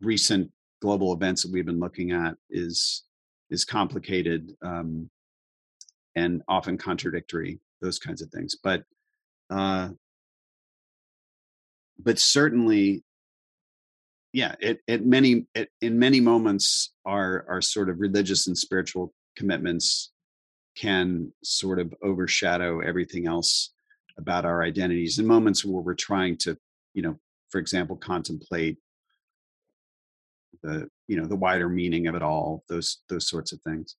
recent 0.00 0.50
global 0.80 1.12
events 1.12 1.42
that 1.42 1.52
we've 1.52 1.66
been 1.66 1.80
looking 1.80 2.12
at 2.12 2.34
is 2.50 3.04
is 3.50 3.64
complicated 3.64 4.52
um, 4.62 5.08
and 6.14 6.42
often 6.48 6.76
contradictory 6.76 7.60
those 7.80 7.98
kinds 7.98 8.22
of 8.22 8.30
things 8.30 8.56
but 8.62 8.82
uh, 9.50 9.88
but 11.98 12.18
certainly 12.18 13.02
yeah 14.36 14.54
it, 14.60 15.06
many 15.06 15.46
it, 15.54 15.70
in 15.80 15.98
many 15.98 16.20
moments 16.20 16.92
our 17.06 17.46
our 17.48 17.62
sort 17.62 17.88
of 17.88 17.98
religious 17.98 18.46
and 18.46 18.56
spiritual 18.56 19.14
commitments 19.34 20.12
can 20.76 21.32
sort 21.42 21.78
of 21.78 21.94
overshadow 22.02 22.80
everything 22.80 23.26
else 23.26 23.72
about 24.18 24.44
our 24.44 24.62
identities. 24.62 25.18
In 25.18 25.26
moments 25.26 25.64
where 25.64 25.82
we're 25.82 25.94
trying 25.94 26.36
to 26.38 26.58
you 26.92 27.00
know 27.00 27.18
for 27.48 27.58
example 27.58 27.96
contemplate 27.96 28.76
the 30.62 30.86
you 31.08 31.16
know 31.16 31.26
the 31.26 31.34
wider 31.34 31.70
meaning 31.70 32.06
of 32.06 32.14
it 32.14 32.22
all 32.22 32.62
those 32.68 32.98
those 33.08 33.26
sorts 33.26 33.52
of 33.52 33.60
things. 33.62 33.96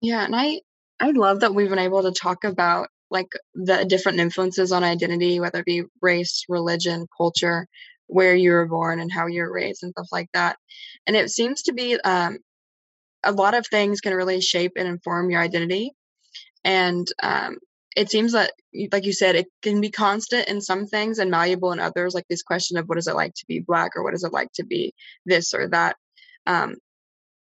Yeah 0.00 0.24
and 0.24 0.36
i 0.36 0.60
i 1.00 1.10
love 1.10 1.40
that 1.40 1.52
we've 1.52 1.68
been 1.68 1.80
able 1.80 2.04
to 2.04 2.12
talk 2.12 2.44
about 2.44 2.90
like 3.10 3.28
the 3.54 3.84
different 3.84 4.20
influences 4.20 4.72
on 4.72 4.84
identity 4.84 5.40
whether 5.40 5.60
it 5.60 5.66
be 5.66 5.82
race 6.00 6.44
religion 6.48 7.06
culture 7.16 7.66
where 8.08 8.34
you 8.34 8.50
were 8.50 8.66
born 8.66 9.00
and 9.00 9.12
how 9.12 9.26
you 9.26 9.42
were 9.42 9.52
raised 9.52 9.82
and 9.82 9.92
stuff 9.92 10.08
like 10.10 10.28
that. 10.32 10.58
And 11.06 11.14
it 11.14 11.30
seems 11.30 11.62
to 11.62 11.72
be 11.72 12.00
um, 12.00 12.38
a 13.22 13.32
lot 13.32 13.54
of 13.54 13.66
things 13.66 14.00
can 14.00 14.14
really 14.14 14.40
shape 14.40 14.72
and 14.76 14.88
inform 14.88 15.30
your 15.30 15.40
identity. 15.40 15.92
And 16.64 17.06
um, 17.22 17.58
it 17.94 18.10
seems 18.10 18.32
that 18.32 18.52
like 18.92 19.04
you 19.04 19.12
said 19.12 19.36
it 19.36 19.46
can 19.62 19.80
be 19.80 19.90
constant 19.90 20.48
in 20.48 20.60
some 20.60 20.86
things 20.86 21.18
and 21.18 21.30
malleable 21.30 21.72
in 21.72 21.80
others 21.80 22.14
like 22.14 22.26
this 22.28 22.42
question 22.42 22.76
of 22.76 22.88
what 22.88 22.98
is 22.98 23.06
it 23.06 23.14
like 23.14 23.34
to 23.34 23.44
be 23.46 23.60
black 23.60 23.92
or 23.96 24.02
what 24.02 24.14
is 24.14 24.24
it 24.24 24.32
like 24.32 24.52
to 24.54 24.64
be 24.64 24.92
this 25.26 25.54
or 25.54 25.68
that. 25.68 25.96
Um, 26.46 26.76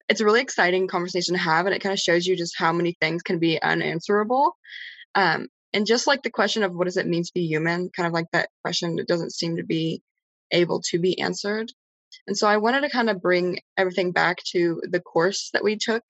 it's 0.08 0.20
a 0.20 0.24
really 0.24 0.40
exciting 0.42 0.88
conversation 0.88 1.34
to 1.34 1.40
have 1.40 1.66
and 1.66 1.74
it 1.74 1.80
kind 1.80 1.92
of 1.92 1.98
shows 1.98 2.26
you 2.26 2.36
just 2.36 2.58
how 2.58 2.72
many 2.72 2.96
things 3.00 3.22
can 3.22 3.38
be 3.38 3.62
unanswerable 3.62 4.56
um, 5.14 5.48
and 5.72 5.86
just 5.86 6.06
like 6.06 6.22
the 6.22 6.30
question 6.30 6.62
of 6.62 6.74
what 6.74 6.84
does 6.84 6.96
it 6.96 7.06
mean 7.06 7.22
to 7.22 7.32
be 7.34 7.46
human 7.46 7.90
kind 7.94 8.06
of 8.06 8.12
like 8.12 8.26
that 8.32 8.48
question 8.62 8.96
that 8.96 9.08
doesn't 9.08 9.32
seem 9.32 9.56
to 9.56 9.64
be 9.64 10.02
able 10.50 10.80
to 10.82 10.98
be 10.98 11.18
answered 11.20 11.70
and 12.26 12.36
so 12.36 12.48
i 12.48 12.56
wanted 12.56 12.80
to 12.80 12.90
kind 12.90 13.08
of 13.08 13.22
bring 13.22 13.58
everything 13.76 14.12
back 14.12 14.38
to 14.44 14.80
the 14.84 15.00
course 15.00 15.50
that 15.52 15.64
we 15.64 15.76
took 15.76 16.02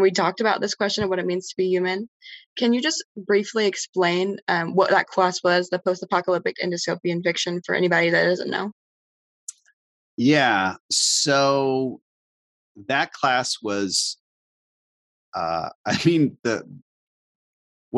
we 0.00 0.10
talked 0.10 0.40
about 0.40 0.60
this 0.60 0.74
question 0.74 1.04
of 1.04 1.10
what 1.10 1.18
it 1.18 1.26
means 1.26 1.48
to 1.48 1.56
be 1.56 1.66
human. 1.66 2.08
Can 2.56 2.72
you 2.72 2.80
just 2.80 3.04
briefly 3.16 3.66
explain 3.66 4.38
um, 4.48 4.74
what 4.74 4.90
that 4.90 5.06
class 5.06 5.42
was, 5.42 5.68
the 5.68 5.78
post 5.78 6.02
apocalyptic 6.02 6.56
and 6.62 6.72
dystopian 6.72 7.22
fiction, 7.22 7.60
for 7.64 7.74
anybody 7.74 8.10
that 8.10 8.24
doesn't 8.24 8.50
know? 8.50 8.72
Yeah. 10.16 10.74
So 10.90 12.00
that 12.86 13.12
class 13.12 13.56
was, 13.62 14.18
uh, 15.34 15.70
I 15.86 15.98
mean, 16.04 16.36
the 16.42 16.64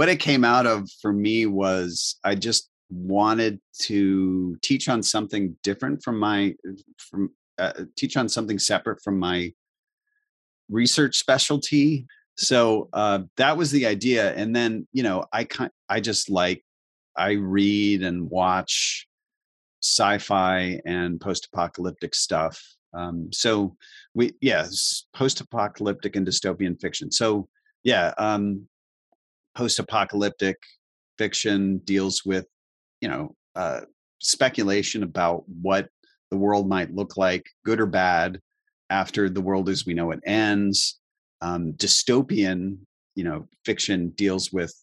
what 0.00 0.08
it 0.08 0.16
came 0.16 0.46
out 0.46 0.66
of 0.66 0.88
for 1.02 1.12
me 1.12 1.44
was 1.44 2.18
I 2.24 2.34
just 2.34 2.70
wanted 2.88 3.60
to 3.80 4.56
teach 4.62 4.88
on 4.88 5.02
something 5.02 5.54
different 5.62 6.02
from 6.02 6.18
my 6.18 6.54
from 6.96 7.32
uh, 7.58 7.84
teach 7.98 8.16
on 8.16 8.26
something 8.26 8.58
separate 8.58 9.02
from 9.04 9.18
my 9.18 9.52
research 10.70 11.18
specialty. 11.18 12.06
So 12.38 12.88
uh, 12.94 13.24
that 13.36 13.58
was 13.58 13.72
the 13.72 13.84
idea. 13.84 14.32
And 14.32 14.56
then, 14.56 14.88
you 14.90 15.02
know, 15.02 15.26
I 15.34 15.44
kind 15.44 15.70
I 15.90 16.00
just 16.00 16.30
like 16.30 16.64
I 17.14 17.32
read 17.32 18.02
and 18.02 18.30
watch 18.30 19.06
sci-fi 19.82 20.80
and 20.86 21.20
post-apocalyptic 21.20 22.14
stuff. 22.14 22.58
Um, 22.94 23.28
so 23.34 23.76
we 24.14 24.32
yes, 24.40 25.04
post-apocalyptic 25.12 26.16
and 26.16 26.26
dystopian 26.26 26.80
fiction. 26.80 27.12
So 27.12 27.50
yeah, 27.84 28.14
um, 28.16 28.66
post-apocalyptic 29.54 30.56
fiction 31.18 31.78
deals 31.78 32.24
with, 32.24 32.46
you 33.00 33.08
know, 33.08 33.34
uh, 33.54 33.80
speculation 34.20 35.02
about 35.02 35.44
what 35.48 35.88
the 36.30 36.36
world 36.36 36.68
might 36.68 36.94
look 36.94 37.16
like, 37.16 37.46
good 37.64 37.80
or 37.80 37.86
bad, 37.86 38.40
after 38.90 39.28
the 39.28 39.40
world 39.40 39.68
as 39.68 39.86
we 39.86 39.94
know 39.94 40.10
it 40.10 40.20
ends. 40.26 40.98
Um, 41.40 41.72
dystopian, 41.74 42.78
you 43.14 43.24
know, 43.24 43.48
fiction 43.64 44.10
deals 44.10 44.52
with 44.52 44.74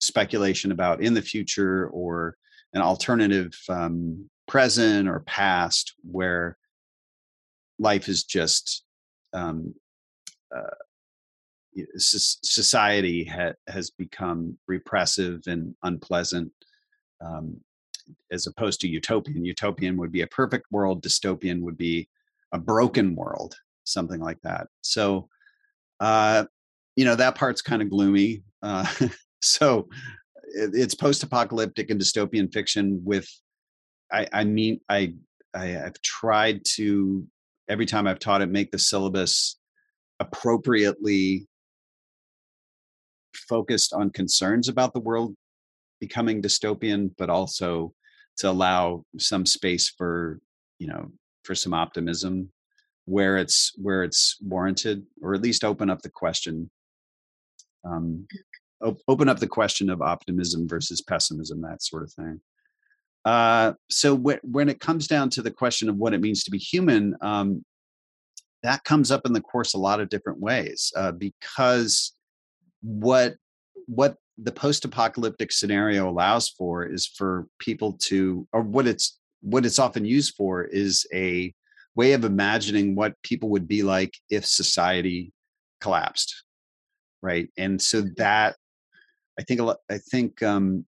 speculation 0.00 0.72
about 0.72 1.02
in 1.02 1.14
the 1.14 1.22
future 1.22 1.88
or 1.88 2.36
an 2.74 2.82
alternative 2.82 3.52
um, 3.68 4.28
present 4.46 5.08
or 5.08 5.20
past 5.20 5.94
where 6.02 6.56
life 7.78 8.08
is 8.08 8.24
just 8.24 8.84
um, 9.32 9.74
uh, 10.54 10.74
society 11.96 13.24
ha- 13.24 13.54
has 13.68 13.90
become 13.90 14.56
repressive 14.66 15.42
and 15.46 15.74
unpleasant 15.82 16.50
um, 17.24 17.60
as 18.30 18.46
opposed 18.46 18.80
to 18.80 18.88
utopian 18.88 19.44
utopian 19.44 19.96
would 19.96 20.12
be 20.12 20.22
a 20.22 20.26
perfect 20.28 20.66
world 20.70 21.02
dystopian 21.02 21.60
would 21.60 21.76
be 21.76 22.08
a 22.52 22.58
broken 22.58 23.14
world, 23.14 23.56
something 23.84 24.20
like 24.20 24.40
that. 24.42 24.68
So, 24.82 25.28
uh, 26.00 26.44
you 26.96 27.04
know, 27.04 27.14
that 27.14 27.36
part's 27.36 27.62
kind 27.62 27.82
of 27.82 27.90
gloomy. 27.90 28.42
Uh, 28.62 28.86
so 29.42 29.88
it, 30.54 30.70
it's 30.74 30.94
post-apocalyptic 30.94 31.90
and 31.90 32.00
dystopian 32.00 32.52
fiction 32.52 33.02
with, 33.04 33.28
I, 34.12 34.26
I 34.32 34.44
mean, 34.44 34.80
I, 34.88 35.14
I 35.54 35.66
have 35.66 36.00
tried 36.02 36.64
to 36.76 37.26
every 37.68 37.86
time 37.86 38.06
I've 38.06 38.20
taught 38.20 38.42
it 38.42 38.50
make 38.50 38.70
the 38.70 38.78
syllabus 38.78 39.58
appropriately 40.20 41.46
focused 43.48 43.92
on 43.92 44.10
concerns 44.10 44.68
about 44.68 44.92
the 44.92 45.00
world 45.00 45.34
becoming 46.00 46.42
dystopian, 46.42 47.10
but 47.16 47.30
also 47.30 47.92
to 48.38 48.50
allow 48.50 49.04
some 49.18 49.46
space 49.46 49.88
for 49.88 50.40
you 50.78 50.86
know 50.86 51.10
for 51.44 51.54
some 51.54 51.72
optimism 51.72 52.50
where 53.06 53.36
it's 53.36 53.72
where 53.76 54.02
it's 54.02 54.36
warranted 54.42 55.06
or 55.22 55.34
at 55.34 55.42
least 55.42 55.64
open 55.64 55.88
up 55.88 56.02
the 56.02 56.10
question 56.10 56.70
um, 57.84 58.26
op- 58.82 59.00
open 59.08 59.28
up 59.28 59.38
the 59.38 59.46
question 59.46 59.88
of 59.88 60.02
optimism 60.02 60.68
versus 60.68 61.00
pessimism 61.00 61.62
that 61.62 61.82
sort 61.82 62.02
of 62.02 62.12
thing. 62.12 62.40
Uh, 63.24 63.72
so 63.90 64.16
wh- 64.16 64.44
when 64.44 64.68
it 64.68 64.80
comes 64.80 65.06
down 65.06 65.30
to 65.30 65.42
the 65.42 65.50
question 65.50 65.88
of 65.88 65.96
what 65.96 66.14
it 66.14 66.20
means 66.20 66.44
to 66.44 66.50
be 66.50 66.58
human 66.58 67.16
um, 67.22 67.64
that 68.62 68.82
comes 68.84 69.10
up 69.10 69.24
in 69.24 69.32
the 69.32 69.40
course 69.40 69.74
a 69.74 69.78
lot 69.78 70.00
of 70.00 70.08
different 70.08 70.40
ways 70.40 70.92
uh, 70.96 71.12
because 71.12 72.12
what 72.86 73.34
what 73.86 74.16
the 74.38 74.52
post-apocalyptic 74.52 75.50
scenario 75.50 76.08
allows 76.08 76.48
for 76.48 76.84
is 76.84 77.04
for 77.04 77.48
people 77.58 77.94
to 77.94 78.46
or 78.52 78.62
what 78.62 78.86
it's 78.86 79.18
what 79.40 79.66
it's 79.66 79.80
often 79.80 80.04
used 80.04 80.34
for 80.36 80.62
is 80.62 81.04
a 81.12 81.52
way 81.96 82.12
of 82.12 82.24
imagining 82.24 82.94
what 82.94 83.20
people 83.24 83.48
would 83.48 83.66
be 83.66 83.82
like 83.82 84.14
if 84.30 84.46
society 84.46 85.32
collapsed 85.80 86.44
right 87.22 87.48
and 87.56 87.82
so 87.82 88.02
mm-hmm. 88.02 88.10
that 88.18 88.54
i 89.38 89.42
think 89.42 89.58
a 89.58 89.64
lot 89.64 89.78
i 89.90 89.98
think 89.98 90.40
um, 90.44 90.84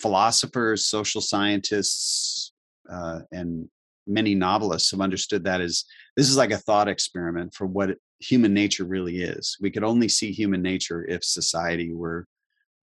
philosophers 0.00 0.84
social 0.84 1.20
scientists 1.20 2.52
uh, 2.88 3.20
and 3.32 3.68
many 4.06 4.34
novelists 4.34 4.92
have 4.92 5.00
understood 5.00 5.44
that 5.44 5.60
as 5.60 5.84
this 6.16 6.28
is 6.28 6.36
like 6.36 6.52
a 6.52 6.58
thought 6.58 6.88
experiment 6.88 7.52
for 7.52 7.66
what 7.66 7.96
human 8.22 8.54
nature 8.54 8.84
really 8.84 9.22
is 9.22 9.56
we 9.60 9.70
could 9.70 9.84
only 9.84 10.08
see 10.08 10.32
human 10.32 10.62
nature 10.62 11.04
if 11.08 11.24
society 11.24 11.92
were 11.92 12.26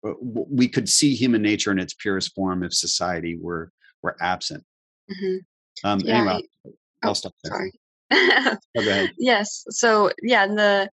uh, 0.06 0.14
we 0.22 0.68
could 0.68 0.90
see 0.90 1.16
human 1.16 1.42
nature 1.42 1.72
in 1.72 1.80
its 1.80 1.94
purest 1.94 2.34
form 2.36 2.64
if 2.64 2.74
society 2.74 3.38
were 3.40 3.72
were 4.02 4.16
absent 4.22 4.64
Mm-hmm. 5.12 5.88
Um, 5.88 6.00
yeah, 6.02 6.18
anyway, 6.18 6.32
I, 6.66 6.70
I'll 7.04 7.12
oh, 7.12 7.14
stop 7.14 7.34
there. 7.44 7.52
Sorry. 7.52 7.72
oh, 8.78 9.08
yes. 9.18 9.64
So 9.70 10.12
yeah, 10.22 10.48
the 10.48 10.90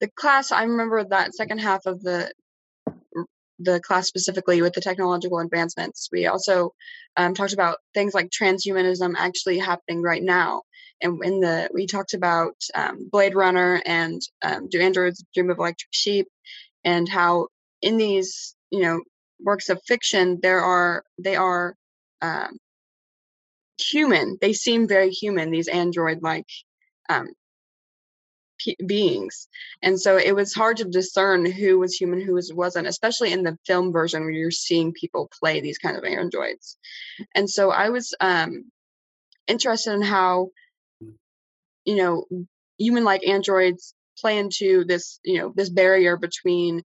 the 0.00 0.08
class 0.16 0.52
I 0.52 0.62
remember 0.62 1.04
that 1.04 1.34
second 1.34 1.58
half 1.58 1.86
of 1.86 2.02
the 2.02 2.30
the 3.58 3.80
class 3.80 4.06
specifically 4.06 4.62
with 4.62 4.74
the 4.74 4.80
technological 4.80 5.38
advancements. 5.38 6.08
We 6.12 6.26
also 6.26 6.74
um, 7.16 7.34
talked 7.34 7.52
about 7.52 7.78
things 7.94 8.14
like 8.14 8.30
transhumanism 8.30 9.14
actually 9.16 9.58
happening 9.58 10.02
right 10.02 10.22
now. 10.22 10.62
And 11.02 11.22
in 11.24 11.40
the 11.40 11.68
we 11.72 11.86
talked 11.86 12.14
about 12.14 12.54
um, 12.74 13.08
Blade 13.10 13.34
Runner 13.34 13.82
and 13.84 14.20
um, 14.42 14.68
Do 14.68 14.80
Androids 14.80 15.24
Dream 15.34 15.50
of 15.50 15.58
Electric 15.58 15.88
Sheep, 15.90 16.26
and 16.84 17.08
how 17.08 17.48
in 17.82 17.98
these 17.98 18.54
you 18.70 18.80
know 18.80 19.02
works 19.40 19.68
of 19.68 19.80
fiction 19.86 20.38
there 20.42 20.60
are 20.60 21.04
they 21.22 21.36
are 21.36 21.74
um, 22.22 22.58
human. 23.78 24.38
They 24.40 24.54
seem 24.54 24.88
very 24.88 25.10
human, 25.10 25.50
these 25.50 25.68
android 25.68 26.22
like 26.22 26.46
um, 28.66 28.86
beings. 28.86 29.48
And 29.82 30.00
so 30.00 30.16
it 30.16 30.34
was 30.34 30.54
hard 30.54 30.78
to 30.78 30.84
discern 30.84 31.50
who 31.50 31.78
was 31.78 31.94
human 31.94 32.20
who 32.20 32.34
was 32.34 32.52
wasn't 32.52 32.86
especially 32.86 33.32
in 33.32 33.42
the 33.42 33.58
film 33.66 33.92
version 33.92 34.22
where 34.22 34.30
you're 34.30 34.50
seeing 34.50 34.92
people 34.92 35.28
play 35.40 35.60
these 35.60 35.78
kind 35.78 35.96
of 35.96 36.04
androids. 36.04 36.78
And 37.34 37.48
so 37.48 37.70
i 37.70 37.90
was 37.90 38.14
um 38.20 38.70
interested 39.46 39.92
in 39.92 40.02
how 40.02 40.50
you 41.84 41.96
know 41.96 42.26
human 42.78 43.04
like 43.04 43.26
androids 43.26 43.94
play 44.18 44.38
into 44.38 44.84
this 44.84 45.20
you 45.24 45.38
know 45.38 45.52
this 45.54 45.70
barrier 45.70 46.16
between 46.16 46.82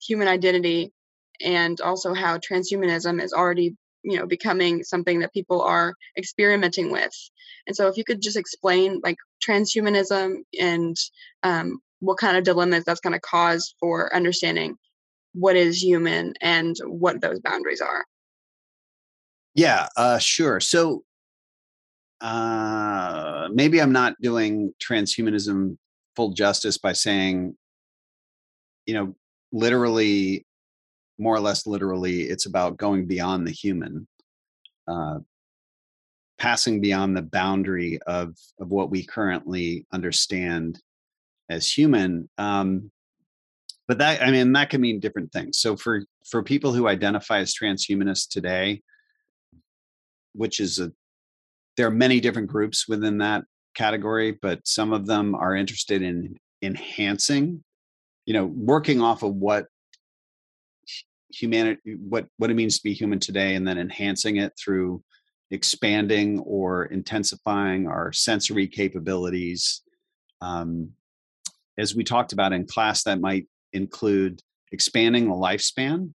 human 0.00 0.28
identity 0.28 0.92
and 1.40 1.80
also 1.80 2.14
how 2.14 2.38
transhumanism 2.38 3.22
is 3.22 3.32
already 3.32 3.76
you 4.02 4.18
know 4.18 4.26
becoming 4.26 4.82
something 4.82 5.20
that 5.20 5.32
people 5.32 5.62
are 5.62 5.94
experimenting 6.16 6.90
with. 6.90 7.12
And 7.66 7.76
so 7.76 7.88
if 7.88 7.96
you 7.96 8.04
could 8.04 8.22
just 8.22 8.36
explain 8.36 9.00
like 9.02 9.16
transhumanism 9.46 10.36
and 10.58 10.96
um, 11.42 11.80
what 12.00 12.18
kind 12.18 12.36
of 12.36 12.44
dilemmas 12.44 12.84
that's 12.84 13.00
going 13.00 13.12
to 13.12 13.20
cause 13.20 13.74
for 13.80 14.14
understanding 14.14 14.76
what 15.34 15.56
is 15.56 15.82
human 15.82 16.34
and 16.40 16.76
what 16.86 17.20
those 17.20 17.40
boundaries 17.40 17.80
are. 17.80 18.04
Yeah 19.54 19.88
uh, 19.96 20.18
sure. 20.18 20.60
So 20.60 21.04
uh, 22.20 23.48
maybe 23.52 23.80
i'm 23.80 23.92
not 23.92 24.20
doing 24.20 24.72
transhumanism 24.82 25.76
full 26.16 26.32
justice 26.32 26.76
by 26.76 26.92
saying 26.92 27.56
you 28.86 28.94
know 28.94 29.14
literally 29.52 30.44
more 31.18 31.34
or 31.34 31.40
less 31.40 31.66
literally, 31.66 32.22
it's 32.22 32.46
about 32.46 32.76
going 32.76 33.06
beyond 33.06 33.46
the 33.46 33.52
human, 33.52 34.06
uh, 34.86 35.18
passing 36.38 36.80
beyond 36.80 37.16
the 37.16 37.22
boundary 37.22 37.98
of 38.06 38.36
of 38.60 38.70
what 38.70 38.90
we 38.90 39.04
currently 39.04 39.86
understand 39.92 40.80
as 41.50 41.70
human. 41.70 42.28
Um, 42.38 42.90
but 43.88 43.98
that 43.98 44.22
I 44.22 44.30
mean 44.30 44.52
that 44.52 44.70
can 44.70 44.80
mean 44.80 45.00
different 45.00 45.32
things. 45.32 45.58
So 45.58 45.76
for 45.76 46.04
for 46.24 46.42
people 46.42 46.72
who 46.72 46.86
identify 46.86 47.38
as 47.38 47.54
transhumanists 47.54 48.28
today, 48.28 48.82
which 50.34 50.60
is 50.60 50.78
a 50.78 50.92
there 51.76 51.86
are 51.86 51.92
many 51.92 52.20
different 52.20 52.48
groups 52.48 52.88
within 52.88 53.18
that 53.18 53.44
category, 53.74 54.32
but 54.42 54.60
some 54.66 54.92
of 54.92 55.06
them 55.06 55.34
are 55.34 55.54
interested 55.54 56.02
in 56.02 56.36
enhancing, 56.60 57.62
you 58.26 58.34
know, 58.34 58.46
working 58.46 59.00
off 59.00 59.22
of 59.22 59.34
what 59.34 59.66
humanity 61.30 61.80
what 62.00 62.26
what 62.38 62.50
it 62.50 62.54
means 62.54 62.76
to 62.76 62.82
be 62.82 62.92
human 62.92 63.18
today 63.18 63.54
and 63.54 63.66
then 63.66 63.78
enhancing 63.78 64.36
it 64.36 64.52
through 64.58 65.02
expanding 65.50 66.38
or 66.40 66.86
intensifying 66.86 67.86
our 67.86 68.12
sensory 68.12 68.66
capabilities 68.66 69.82
um, 70.40 70.90
as 71.78 71.94
we 71.94 72.04
talked 72.04 72.32
about 72.32 72.52
in 72.52 72.66
class 72.66 73.02
that 73.02 73.20
might 73.20 73.46
include 73.72 74.40
expanding 74.72 75.28
the 75.28 75.34
lifespan 75.34 76.12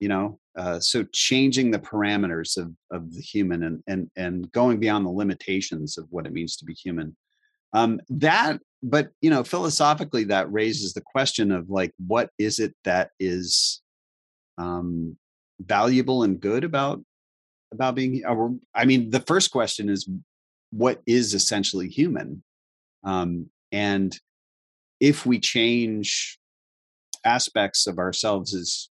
you 0.00 0.08
know 0.08 0.38
uh, 0.56 0.78
so 0.78 1.04
changing 1.12 1.70
the 1.70 1.78
parameters 1.78 2.56
of 2.56 2.72
of 2.90 3.12
the 3.12 3.20
human 3.20 3.64
and 3.64 3.82
and 3.86 4.10
and 4.16 4.50
going 4.52 4.78
beyond 4.78 5.04
the 5.04 5.10
limitations 5.10 5.98
of 5.98 6.06
what 6.10 6.26
it 6.26 6.32
means 6.32 6.56
to 6.56 6.64
be 6.64 6.74
human. 6.74 7.16
Um, 7.72 8.00
that 8.08 8.60
but 8.82 9.10
you 9.20 9.30
know 9.30 9.42
philosophically 9.42 10.24
that 10.24 10.52
raises 10.52 10.92
the 10.92 11.00
question 11.00 11.50
of 11.50 11.70
like 11.70 11.92
what 12.06 12.30
is 12.38 12.60
it 12.60 12.74
that 12.84 13.10
is 13.18 13.82
um, 14.58 15.16
valuable 15.60 16.22
and 16.22 16.40
good 16.40 16.64
about 16.64 17.00
about 17.72 17.94
being 17.94 18.22
i 18.74 18.84
mean 18.84 19.10
the 19.10 19.20
first 19.20 19.50
question 19.50 19.88
is 19.88 20.08
what 20.76 21.00
is 21.06 21.34
essentially 21.34 21.88
human? 21.88 22.42
Um, 23.04 23.46
and 23.70 24.18
if 25.00 25.24
we 25.24 25.38
change 25.38 26.38
aspects 27.24 27.86
of 27.86 27.98
ourselves 27.98 28.54
as 28.54 28.88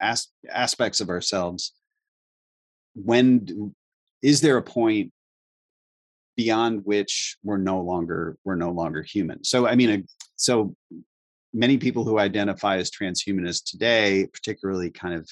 as, 0.00 0.28
aspects 0.50 1.00
of 1.00 1.08
ourselves 1.08 1.72
when 2.94 3.72
is 4.22 4.40
there 4.40 4.56
a 4.56 4.62
point 4.62 5.12
beyond 6.36 6.84
which 6.84 7.36
we're 7.44 7.58
no 7.58 7.80
longer 7.80 8.36
we're 8.44 8.56
no 8.56 8.70
longer 8.70 9.02
human? 9.02 9.44
So 9.44 9.66
i 9.66 9.74
mean 9.74 10.06
so 10.36 10.74
many 11.52 11.78
people 11.78 12.04
who 12.04 12.18
identify 12.18 12.76
as 12.76 12.90
transhumanists 12.90 13.64
today, 13.64 14.26
particularly 14.32 14.90
kind 14.90 15.14
of 15.14 15.28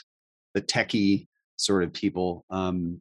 the 0.54 0.62
techie 0.62 1.26
sort 1.56 1.82
of 1.82 1.92
people 1.92 2.44
um, 2.50 3.00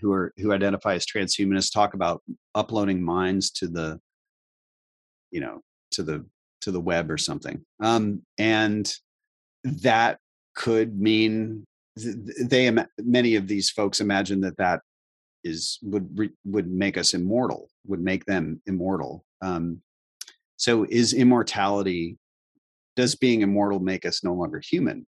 who 0.00 0.12
are 0.12 0.32
who 0.38 0.52
identify 0.52 0.94
as 0.94 1.06
transhumanists, 1.06 1.72
talk 1.72 1.94
about 1.94 2.22
uploading 2.54 3.02
minds 3.02 3.50
to 3.50 3.66
the, 3.66 4.00
you 5.30 5.40
know, 5.40 5.60
to 5.92 6.02
the 6.02 6.24
to 6.60 6.70
the 6.70 6.80
web 6.80 7.10
or 7.10 7.18
something, 7.18 7.64
um, 7.80 8.22
and 8.38 8.94
that 9.64 10.18
could 10.54 10.98
mean 10.98 11.64
they 11.96 12.70
many 12.98 13.34
of 13.36 13.48
these 13.48 13.70
folks 13.70 14.00
imagine 14.00 14.40
that 14.40 14.56
that 14.56 14.80
is 15.44 15.78
would 15.82 16.30
would 16.44 16.70
make 16.70 16.96
us 16.96 17.14
immortal, 17.14 17.68
would 17.86 18.00
make 18.00 18.24
them 18.24 18.60
immortal. 18.66 19.24
Um, 19.40 19.82
so 20.56 20.84
is 20.88 21.14
immortality 21.14 22.18
does 22.98 23.14
being 23.14 23.42
immortal 23.42 23.78
make 23.78 24.04
us 24.04 24.24
no 24.24 24.34
longer 24.34 24.60
human? 24.60 25.06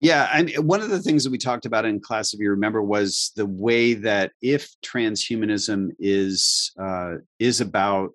Yeah, 0.00 0.28
and 0.32 0.50
one 0.66 0.80
of 0.80 0.88
the 0.88 0.98
things 1.00 1.22
that 1.22 1.30
we 1.30 1.36
talked 1.36 1.66
about 1.66 1.84
in 1.84 2.00
class, 2.00 2.32
if 2.32 2.40
you 2.40 2.48
remember, 2.48 2.82
was 2.82 3.30
the 3.36 3.44
way 3.46 3.92
that 3.94 4.32
if 4.40 4.68
transhumanism 4.84 5.90
is 6.00 6.72
uh, 6.80 7.16
is 7.38 7.60
about 7.60 8.10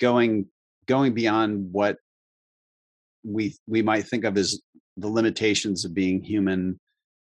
going 0.00 0.46
going 0.86 1.14
beyond 1.14 1.72
what 1.72 1.98
we 3.24 3.54
we 3.68 3.80
might 3.80 4.06
think 4.06 4.24
of 4.24 4.36
as 4.36 4.60
the 4.96 5.08
limitations 5.08 5.84
of 5.84 5.94
being 5.94 6.22
human, 6.22 6.78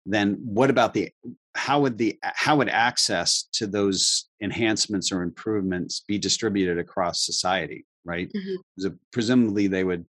then 0.06 0.38
what 0.46 0.70
about 0.70 0.94
the 0.94 1.10
how 1.56 1.82
would 1.82 1.98
the 1.98 2.18
how 2.22 2.56
would 2.58 2.70
access 2.70 3.50
to 3.54 3.66
those 3.66 4.30
enhancements 4.40 5.12
or 5.12 5.24
improvements 5.24 6.04
be 6.08 6.20
distributed 6.20 6.78
across 6.78 7.26
society? 7.26 7.86
Right, 8.06 8.32
mm-hmm. 8.32 8.96
presumably 9.12 9.68
they 9.68 9.84
would 9.84 10.06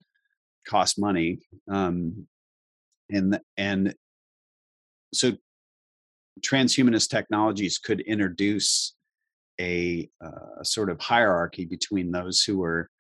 cost 0.67 0.99
money 0.99 1.39
um, 1.71 2.27
and 3.11 3.39
and 3.57 3.95
so 5.13 5.33
transhumanist 6.41 7.09
technologies 7.11 7.79
could 7.79 8.01
introduce 8.01 8.95
a, 9.61 10.09
uh, 10.25 10.61
a 10.61 10.65
sort 10.65 10.91
of 10.91 11.01
hierarchy 11.01 11.65
between 11.65 12.11
those 12.11 12.43
who 12.43 12.63
are 12.63 12.91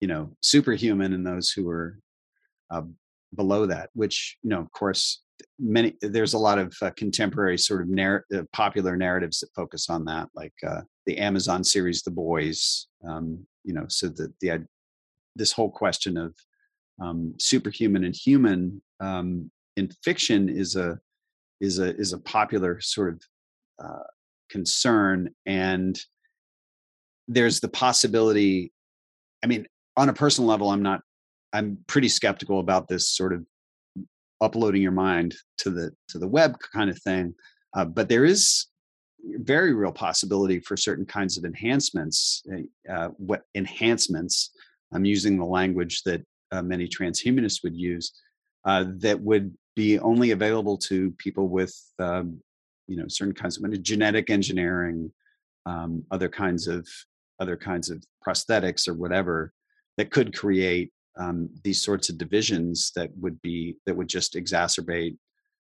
you 0.00 0.08
know 0.08 0.36
superhuman 0.42 1.12
and 1.12 1.24
those 1.24 1.50
who 1.50 1.68
are 1.68 1.98
uh, 2.70 2.82
below 3.36 3.66
that 3.66 3.88
which 3.94 4.36
you 4.42 4.50
know 4.50 4.58
of 4.58 4.70
course 4.72 5.22
many 5.60 5.94
there's 6.02 6.34
a 6.34 6.38
lot 6.38 6.58
of 6.58 6.74
uh, 6.82 6.90
contemporary 6.96 7.56
sort 7.56 7.82
of 7.82 7.88
narr- 7.88 8.24
uh, 8.34 8.42
popular 8.52 8.96
narratives 8.96 9.38
that 9.38 9.54
focus 9.54 9.88
on 9.88 10.04
that 10.04 10.28
like 10.34 10.54
uh, 10.66 10.80
the 11.06 11.18
amazon 11.18 11.62
series 11.62 12.02
the 12.02 12.10
boys 12.10 12.88
um, 13.08 13.46
you 13.64 13.72
know 13.72 13.86
so 13.88 14.08
that 14.08 14.32
the 14.40 14.66
this 15.36 15.52
whole 15.52 15.70
question 15.70 16.16
of 16.16 16.34
um, 17.00 17.34
superhuman 17.38 18.04
and 18.04 18.14
human 18.14 18.82
um, 19.00 19.50
in 19.76 19.90
fiction 20.04 20.48
is 20.48 20.76
a 20.76 20.98
is 21.60 21.78
a 21.78 21.96
is 21.96 22.12
a 22.12 22.18
popular 22.18 22.80
sort 22.80 23.14
of 23.14 23.22
uh, 23.82 24.02
concern, 24.50 25.30
and 25.46 25.98
there's 27.28 27.60
the 27.60 27.68
possibility. 27.68 28.72
I 29.42 29.46
mean, 29.46 29.66
on 29.96 30.08
a 30.08 30.12
personal 30.12 30.48
level, 30.48 30.70
I'm 30.70 30.82
not. 30.82 31.00
I'm 31.54 31.78
pretty 31.86 32.08
skeptical 32.08 32.60
about 32.60 32.88
this 32.88 33.08
sort 33.08 33.34
of 33.34 33.44
uploading 34.40 34.82
your 34.82 34.92
mind 34.92 35.34
to 35.58 35.70
the 35.70 35.92
to 36.08 36.18
the 36.18 36.28
web 36.28 36.56
kind 36.74 36.90
of 36.90 36.98
thing, 37.00 37.34
uh, 37.76 37.84
but 37.84 38.08
there 38.08 38.24
is 38.24 38.66
very 39.24 39.72
real 39.72 39.92
possibility 39.92 40.58
for 40.58 40.76
certain 40.76 41.06
kinds 41.06 41.38
of 41.38 41.44
enhancements. 41.44 42.42
Eh, 42.52 42.92
uh, 42.92 43.08
what 43.18 43.42
enhancements? 43.54 44.50
I'm 44.92 45.04
using 45.04 45.38
the 45.38 45.44
language 45.44 46.02
that 46.02 46.22
uh, 46.52 46.62
many 46.62 46.86
transhumanists 46.86 47.62
would 47.64 47.74
use 47.74 48.12
uh, 48.64 48.84
that 48.98 49.20
would 49.20 49.52
be 49.74 49.98
only 49.98 50.30
available 50.30 50.76
to 50.76 51.10
people 51.12 51.48
with 51.48 51.74
um, 51.98 52.38
you 52.86 52.96
know 52.96 53.06
certain 53.08 53.34
kinds 53.34 53.56
of 53.56 53.82
genetic 53.82 54.30
engineering 54.30 55.10
um, 55.66 56.04
other 56.10 56.28
kinds 56.28 56.68
of 56.68 56.86
other 57.40 57.56
kinds 57.56 57.90
of 57.90 58.04
prosthetics 58.26 58.86
or 58.86 58.94
whatever 58.94 59.52
that 59.96 60.10
could 60.10 60.36
create 60.36 60.92
um, 61.18 61.48
these 61.64 61.82
sorts 61.82 62.08
of 62.08 62.18
divisions 62.18 62.92
that 62.94 63.10
would 63.18 63.40
be 63.42 63.76
that 63.86 63.96
would 63.96 64.08
just 64.08 64.34
exacerbate 64.34 65.16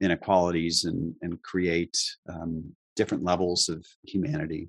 inequalities 0.00 0.84
and 0.84 1.14
and 1.22 1.40
create 1.42 1.96
um, 2.28 2.64
different 2.96 3.24
levels 3.24 3.68
of 3.68 3.86
humanity. 4.02 4.68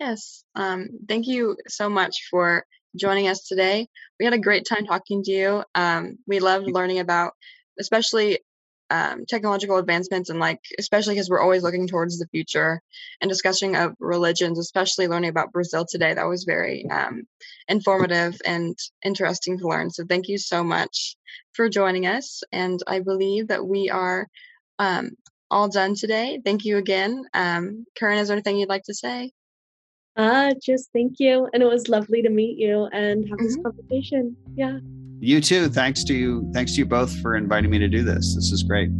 Yes 0.00 0.44
um, 0.54 0.88
thank 1.08 1.26
you 1.26 1.56
so 1.68 1.88
much 1.88 2.28
for 2.30 2.66
joining 2.96 3.28
us 3.28 3.46
today. 3.46 3.88
We 4.18 4.24
had 4.24 4.34
a 4.34 4.38
great 4.38 4.66
time 4.66 4.86
talking 4.86 5.22
to 5.24 5.30
you. 5.30 5.64
Um, 5.74 6.18
we 6.26 6.40
loved 6.40 6.66
learning 6.68 6.98
about, 6.98 7.32
especially 7.78 8.40
um, 8.90 9.24
technological 9.26 9.78
advancements 9.78 10.30
and 10.30 10.38
like 10.38 10.60
especially 10.78 11.14
because 11.14 11.28
we're 11.28 11.40
always 11.40 11.64
looking 11.64 11.88
towards 11.88 12.18
the 12.18 12.28
future 12.28 12.80
and 13.20 13.28
discussing 13.28 13.74
of 13.74 13.94
religions 13.98 14.60
especially 14.60 15.08
learning 15.08 15.30
about 15.30 15.52
brazil 15.52 15.84
today. 15.88 16.14
That 16.14 16.28
was 16.28 16.44
very 16.44 16.88
um, 16.88 17.24
informative 17.68 18.40
and 18.46 18.78
interesting 19.04 19.58
to 19.58 19.66
learn. 19.66 19.90
So 19.90 20.04
thank 20.08 20.28
you 20.28 20.38
so 20.38 20.62
much 20.62 21.16
for 21.52 21.68
joining 21.68 22.06
us 22.06 22.42
and 22.52 22.78
i 22.86 23.00
believe 23.00 23.48
that 23.48 23.66
we 23.66 23.88
are 23.90 24.28
um, 24.78 25.10
all 25.50 25.68
done 25.68 25.94
today. 25.94 26.40
Thank 26.44 26.64
you 26.64 26.76
again. 26.76 27.24
Um, 27.34 27.86
Karen, 27.96 28.18
is 28.18 28.28
there 28.28 28.36
anything 28.36 28.58
you'd 28.58 28.68
like 28.68 28.84
to 28.84 28.94
say 28.94 29.32
uh 30.16 30.52
just 30.62 30.90
thank 30.92 31.18
you 31.18 31.48
and 31.52 31.62
it 31.62 31.66
was 31.66 31.88
lovely 31.88 32.22
to 32.22 32.30
meet 32.30 32.58
you 32.58 32.88
and 32.92 33.28
have 33.28 33.38
mm-hmm. 33.38 33.46
this 33.46 33.56
conversation 33.62 34.36
yeah 34.54 34.78
you 35.20 35.40
too. 35.40 35.68
Thanks 35.68 36.02
to 36.04 36.14
you. 36.14 36.48
Thanks 36.52 36.74
to 36.74 36.78
you 36.78 36.86
both 36.86 37.16
for 37.20 37.34
inviting 37.36 37.70
me 37.70 37.78
to 37.78 37.88
do 37.88 38.02
this. 38.02 38.34
This 38.34 38.52
is 38.52 38.62
great. 38.62 38.90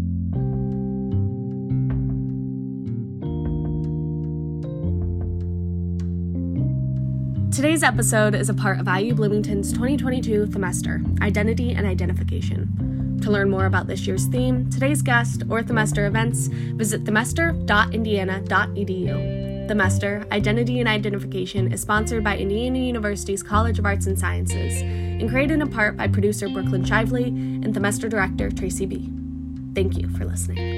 Today's 7.54 7.82
episode 7.82 8.34
is 8.34 8.48
a 8.50 8.54
part 8.54 8.80
of 8.80 8.88
IU 8.88 9.14
Bloomington's 9.14 9.72
2022 9.72 10.46
Themester 10.46 11.22
Identity 11.22 11.72
and 11.72 11.86
Identification. 11.86 13.18
To 13.22 13.30
learn 13.30 13.50
more 13.50 13.66
about 13.66 13.86
this 13.86 14.06
year's 14.06 14.26
theme, 14.26 14.70
today's 14.70 15.02
guest, 15.02 15.42
or 15.48 15.62
Themester 15.62 16.06
events, 16.06 16.48
visit 16.48 17.04
themester.indiana.edu. 17.04 19.45
Themester 19.66 20.30
Identity 20.30 20.78
and 20.78 20.88
Identification 20.88 21.72
is 21.72 21.80
sponsored 21.80 22.22
by 22.22 22.38
Indiana 22.38 22.78
University's 22.78 23.42
College 23.42 23.78
of 23.78 23.86
Arts 23.86 24.06
and 24.06 24.18
Sciences 24.18 24.80
and 24.82 25.28
created 25.28 25.60
in 25.60 25.68
part 25.68 25.96
by 25.96 26.06
producer 26.06 26.48
Brooklyn 26.48 26.84
Shively 26.84 27.26
and 27.26 27.74
The 27.74 27.80
Themester 27.80 28.08
director 28.08 28.50
Tracy 28.50 28.86
B. 28.86 29.10
Thank 29.74 29.98
you 29.98 30.08
for 30.10 30.24
listening. 30.24 30.75